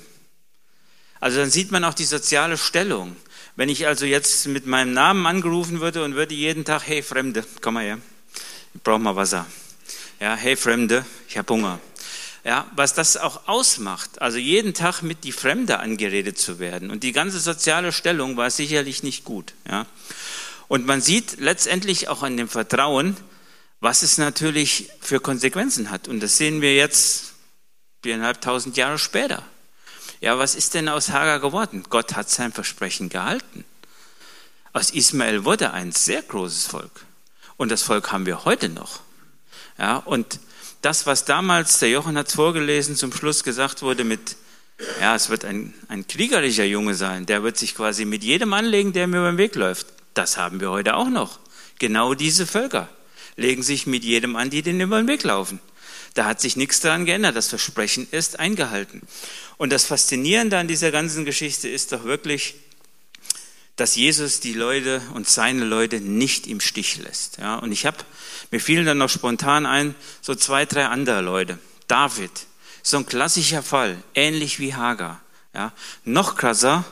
Also 1.20 1.38
dann 1.38 1.50
sieht 1.50 1.72
man 1.72 1.84
auch 1.84 1.94
die 1.94 2.04
soziale 2.04 2.58
Stellung. 2.58 3.16
Wenn 3.56 3.70
ich 3.70 3.86
also 3.86 4.04
jetzt 4.04 4.46
mit 4.46 4.66
meinem 4.66 4.92
Namen 4.92 5.24
angerufen 5.24 5.80
würde 5.80 6.04
und 6.04 6.16
würde 6.16 6.34
jeden 6.34 6.66
Tag, 6.66 6.82
hey 6.86 7.02
Fremde, 7.02 7.46
komm 7.62 7.74
mal 7.74 7.84
her, 7.84 7.98
ich 8.74 8.82
brauche 8.82 8.98
mal 8.98 9.16
Wasser. 9.16 9.46
Ja, 10.20 10.36
hey 10.36 10.56
Fremde, 10.56 11.04
ich 11.28 11.36
habe 11.36 11.52
Hunger. 11.52 11.80
Ja, 12.44 12.70
was 12.76 12.94
das 12.94 13.16
auch 13.16 13.48
ausmacht, 13.48 14.20
also 14.20 14.38
jeden 14.38 14.74
Tag 14.74 15.02
mit 15.02 15.24
die 15.24 15.32
Fremde 15.32 15.78
angeredet 15.80 16.38
zu 16.38 16.58
werden. 16.58 16.90
Und 16.90 17.02
die 17.02 17.12
ganze 17.12 17.40
soziale 17.40 17.90
Stellung 17.90 18.36
war 18.36 18.50
sicherlich 18.50 19.02
nicht 19.02 19.24
gut. 19.24 19.54
Ja. 19.68 19.86
Und 20.68 20.86
man 20.86 21.00
sieht 21.00 21.40
letztendlich 21.40 22.08
auch 22.08 22.22
an 22.22 22.36
dem 22.36 22.48
Vertrauen, 22.48 23.16
was 23.80 24.02
es 24.02 24.18
natürlich 24.18 24.90
für 25.00 25.20
Konsequenzen 25.20 25.90
hat. 25.90 26.06
Und 26.06 26.20
das 26.20 26.36
sehen 26.36 26.60
wir 26.60 26.74
jetzt 26.74 27.32
viereinhalbtausend 28.02 28.76
Jahre 28.76 28.98
später. 28.98 29.42
Ja, 30.20 30.38
was 30.38 30.54
ist 30.54 30.74
denn 30.74 30.88
aus 30.88 31.10
Hagar 31.10 31.40
geworden? 31.40 31.84
Gott 31.88 32.14
hat 32.14 32.30
sein 32.30 32.52
Versprechen 32.52 33.08
gehalten. 33.08 33.64
Aus 34.72 34.90
Ismael 34.90 35.44
wurde 35.44 35.72
ein 35.72 35.92
sehr 35.92 36.22
großes 36.22 36.66
Volk. 36.66 37.06
Und 37.56 37.70
das 37.70 37.82
Volk 37.82 38.12
haben 38.12 38.26
wir 38.26 38.44
heute 38.44 38.68
noch. 38.68 39.03
Ja, 39.78 39.96
und 39.96 40.38
das, 40.82 41.06
was 41.06 41.24
damals, 41.24 41.78
der 41.78 41.90
Jochen 41.90 42.16
hat 42.18 42.28
es 42.28 42.34
vorgelesen, 42.34 42.96
zum 42.96 43.12
Schluss 43.12 43.42
gesagt 43.42 43.82
wurde 43.82 44.04
mit, 44.04 44.36
ja, 45.00 45.14
es 45.14 45.30
wird 45.30 45.44
ein, 45.44 45.74
ein 45.88 46.06
kriegerischer 46.06 46.64
Junge 46.64 46.94
sein, 46.94 47.26
der 47.26 47.42
wird 47.42 47.56
sich 47.56 47.74
quasi 47.74 48.04
mit 48.04 48.22
jedem 48.22 48.52
anlegen, 48.52 48.92
der 48.92 49.06
mir 49.06 49.18
über 49.18 49.32
den 49.32 49.38
Weg 49.38 49.54
läuft. 49.54 49.86
Das 50.14 50.36
haben 50.36 50.60
wir 50.60 50.70
heute 50.70 50.94
auch 50.94 51.08
noch. 51.08 51.38
Genau 51.78 52.14
diese 52.14 52.46
Völker 52.46 52.88
legen 53.36 53.62
sich 53.62 53.86
mit 53.86 54.04
jedem 54.04 54.36
an, 54.36 54.50
die 54.50 54.62
denen 54.62 54.80
über 54.80 54.98
den 54.98 55.08
Weg 55.08 55.22
laufen. 55.24 55.60
Da 56.14 56.26
hat 56.26 56.40
sich 56.40 56.56
nichts 56.56 56.80
daran 56.80 57.06
geändert. 57.06 57.34
Das 57.34 57.48
Versprechen 57.48 58.06
ist 58.12 58.38
eingehalten. 58.38 59.02
Und 59.56 59.72
das 59.72 59.84
Faszinierende 59.84 60.56
an 60.58 60.68
dieser 60.68 60.92
ganzen 60.92 61.24
Geschichte 61.24 61.68
ist 61.68 61.92
doch 61.92 62.04
wirklich, 62.04 62.54
dass 63.76 63.96
Jesus 63.96 64.38
die 64.38 64.52
Leute 64.52 65.02
und 65.14 65.28
seine 65.28 65.64
Leute 65.64 66.00
nicht 66.00 66.46
im 66.46 66.60
Stich 66.60 66.98
lässt. 66.98 67.38
Ja, 67.38 67.56
und 67.56 67.72
ich 67.72 67.86
habe 67.86 67.98
mir 68.50 68.60
fielen 68.60 68.86
dann 68.86 68.98
noch 68.98 69.10
spontan 69.10 69.66
ein, 69.66 69.94
so 70.20 70.34
zwei, 70.34 70.66
drei 70.66 70.86
andere 70.86 71.20
Leute. 71.20 71.58
David, 71.88 72.30
so 72.82 72.98
ein 72.98 73.06
klassischer 73.06 73.62
Fall, 73.62 73.96
ähnlich 74.14 74.58
wie 74.58 74.74
Hagar. 74.74 75.20
Ja, 75.54 75.72
noch 76.04 76.36
krasser 76.36 76.84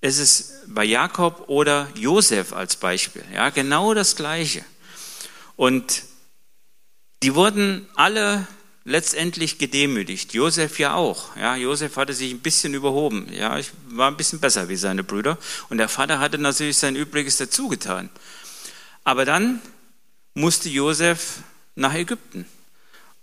ist 0.00 0.18
es 0.18 0.62
bei 0.66 0.84
Jakob 0.84 1.48
oder 1.48 1.88
Josef 1.94 2.52
als 2.52 2.76
Beispiel. 2.76 3.24
Ja, 3.34 3.50
genau 3.50 3.94
das 3.94 4.16
Gleiche. 4.16 4.64
Und 5.56 6.04
Die 7.22 7.34
wurden 7.34 7.86
alle 7.96 8.46
letztendlich 8.84 9.58
gedemütigt. 9.58 10.32
Josef 10.32 10.78
ja 10.78 10.94
auch. 10.94 11.36
Ja, 11.36 11.54
Josef 11.54 11.96
hatte 11.96 12.14
sich 12.14 12.32
ein 12.32 12.40
bisschen 12.40 12.72
überhoben. 12.72 13.30
Ja, 13.30 13.58
ich 13.58 13.70
war 13.88 14.10
ein 14.10 14.16
bisschen 14.16 14.40
besser 14.40 14.70
wie 14.70 14.76
seine 14.76 15.04
Brüder. 15.04 15.36
Und 15.68 15.76
der 15.78 15.90
Vater 15.90 16.18
hatte 16.18 16.38
natürlich 16.38 16.78
sein 16.78 16.96
Übriges 16.96 17.36
dazu 17.36 17.68
getan. 17.68 18.08
Aber 19.04 19.26
dann 19.26 19.60
musste 20.34 20.68
Josef 20.68 21.38
nach 21.74 21.94
Ägypten. 21.94 22.46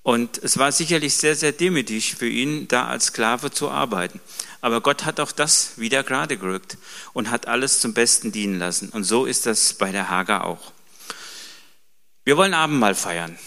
Und 0.03 0.37
es 0.37 0.57
war 0.57 0.71
sicherlich 0.71 1.15
sehr, 1.15 1.35
sehr 1.35 1.51
demütig 1.51 2.15
für 2.15 2.29
ihn, 2.29 2.67
da 2.67 2.87
als 2.87 3.07
Sklave 3.07 3.51
zu 3.51 3.69
arbeiten. 3.69 4.21
Aber 4.61 4.81
Gott 4.81 5.05
hat 5.05 5.19
auch 5.19 5.31
das 5.31 5.77
wieder 5.77 6.03
gerade 6.03 6.37
gerückt 6.37 6.77
und 7.13 7.29
hat 7.29 7.47
alles 7.47 7.79
zum 7.79 7.93
Besten 7.93 8.31
dienen 8.31 8.57
lassen. 8.57 8.89
Und 8.89 9.03
so 9.03 9.25
ist 9.25 9.45
das 9.45 9.73
bei 9.73 9.91
der 9.91 10.09
Hager 10.09 10.45
auch. 10.45 10.71
Wir 12.23 12.37
wollen 12.37 12.53
Abendmahl 12.53 12.95
feiern. 12.95 13.37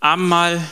Abendmahl 0.00 0.66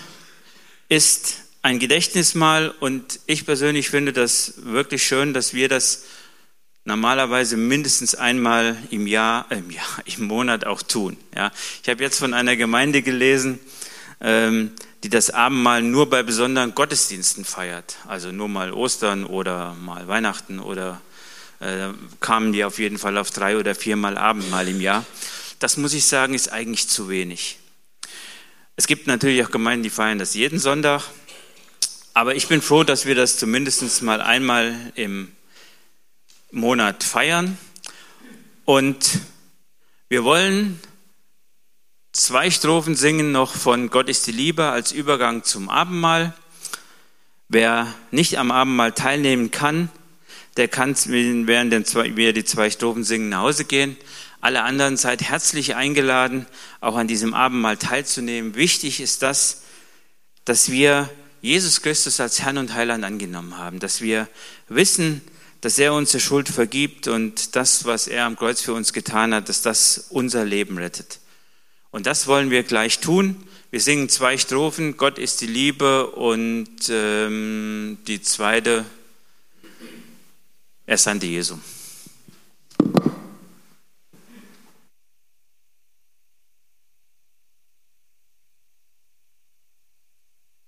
ist 0.89 1.39
ein 1.63 1.79
Gedächtnismahl 1.79 2.75
und 2.81 3.21
ich 3.27 3.47
persönlich 3.47 3.91
finde 3.91 4.13
das 4.13 4.55
wirklich 4.57 5.05
schön, 5.05 5.35
dass 5.35 5.53
wir 5.53 5.69
das 5.69 6.05
normalerweise 6.85 7.57
mindestens 7.57 8.15
einmal 8.15 8.77
im 8.91 9.07
Jahr, 9.07 9.47
äh, 9.51 9.59
im, 9.59 9.71
Jahr 9.71 9.87
im 10.05 10.27
Monat 10.27 10.65
auch 10.67 10.83
tun. 10.83 11.17
Ja, 11.35 11.53
ich 11.83 11.89
habe 11.89 12.03
jetzt 12.03 12.19
von 12.19 12.35
einer 12.35 12.57
Gemeinde 12.57 13.03
gelesen, 13.03 13.59
ähm, 14.21 14.73
die 15.03 15.09
das 15.09 15.31
Abendmahl 15.31 15.83
nur 15.83 16.11
bei 16.11 16.23
besonderen 16.23 16.75
Gottesdiensten 16.75 17.45
feiert, 17.45 17.97
also 18.07 18.33
nur 18.33 18.49
mal 18.49 18.73
Ostern 18.73 19.25
oder 19.25 19.75
mal 19.75 20.09
Weihnachten 20.09 20.59
oder 20.59 21.01
äh, 21.61 21.89
kamen 22.21 22.53
die 22.53 22.65
auf 22.65 22.79
jeden 22.79 22.99
Fall 22.99 23.17
auf 23.17 23.31
drei 23.31 23.57
oder 23.57 23.75
viermal 23.75 24.19
Abendmahl 24.19 24.69
im 24.69 24.81
Jahr. 24.81 25.05
Das 25.59 25.77
muss 25.77 25.95
ich 25.95 26.07
sagen, 26.07 26.35
ist 26.35 26.53
eigentlich 26.53 26.89
zu 26.89 27.09
wenig. 27.09 27.59
Es 28.77 28.87
gibt 28.87 29.07
natürlich 29.07 29.45
auch 29.45 29.51
Gemeinden, 29.51 29.83
die 29.83 29.91
feiern 29.91 30.19
das 30.19 30.35
jeden 30.35 30.59
Sonntag. 30.59 31.03
Aber 32.15 32.35
ich 32.35 32.49
bin 32.49 32.63
froh, 32.63 32.83
dass 32.83 33.07
wir 33.07 33.15
das 33.15 33.37
zumindest 33.37 34.03
mal 34.03 34.21
einmal 34.21 34.75
im 34.95 35.31
Monat 36.53 37.05
feiern. 37.05 37.57
Und 38.65 39.21
wir 40.09 40.25
wollen 40.25 40.81
zwei 42.13 42.51
Strophen 42.51 42.97
singen 42.97 43.33
noch 43.33 43.55
von 43.55 43.91
Gott 43.91 44.09
ist 44.09 44.27
die 44.27 44.33
Liebe 44.33 44.67
als 44.67 44.93
Übergang 44.93 45.45
zum 45.45 45.69
Abendmahl. 45.69 46.35
Wer 47.49 47.93
nicht 48.11 48.39
am 48.39 48.51
Abendmahl 48.51 48.93
teilnehmen 48.93 49.51
kann, 49.51 49.91
der 50.57 50.69
kann 50.69 50.95
während 51.07 51.95
wir 51.95 52.33
die 52.33 52.45
zwei 52.45 52.71
Strophen 52.71 53.05
singen 53.05 53.29
nach 53.29 53.43
Hause 53.43 53.65
gehen. 53.65 53.97
Alle 54.41 54.63
anderen 54.63 54.97
seid 54.97 55.23
herzlich 55.23 55.77
eingeladen, 55.77 56.47
auch 56.81 56.97
an 56.97 57.07
diesem 57.07 57.35
Abendmahl 57.35 57.77
teilzunehmen. 57.77 58.55
Wichtig 58.55 59.01
ist 59.01 59.23
das, 59.23 59.63
dass 60.45 60.71
wir 60.71 61.11
Jesus 61.43 61.83
Christus 61.83 62.21
als 62.21 62.41
Herrn 62.41 62.59
und 62.59 62.75
Heiland 62.75 63.05
angenommen 63.05 63.57
haben, 63.57 63.79
dass 63.79 64.01
wir 64.01 64.29
wissen, 64.69 65.23
dass 65.61 65.79
er 65.79 65.93
unsere 65.93 66.21
Schuld 66.21 66.49
vergibt 66.49 67.09
und 67.09 67.55
das, 67.57 67.85
was 67.85 68.07
er 68.07 68.25
am 68.25 68.37
Kreuz 68.37 68.61
für 68.61 68.73
uns 68.73 68.93
getan 68.93 69.35
hat, 69.35 69.49
dass 69.49 69.63
das 69.63 70.07
unser 70.11 70.45
Leben 70.45 70.79
rettet. 70.79 71.21
Und 71.91 72.07
das 72.07 72.27
wollen 72.27 72.51
wir 72.51 72.63
gleich 72.63 73.01
tun. 73.01 73.37
Wir 73.71 73.81
singen 73.81 74.09
zwei 74.09 74.39
Strophen, 74.39 74.97
Gott 74.97 75.19
ist 75.19 75.41
die 75.41 75.47
Liebe 75.47 76.07
und 76.11 76.89
ähm, 76.89 77.99
die 78.07 78.23
zweite, 78.23 78.85
er 80.87 80.99
sandte 80.99 81.27
Jesu. 81.27 81.57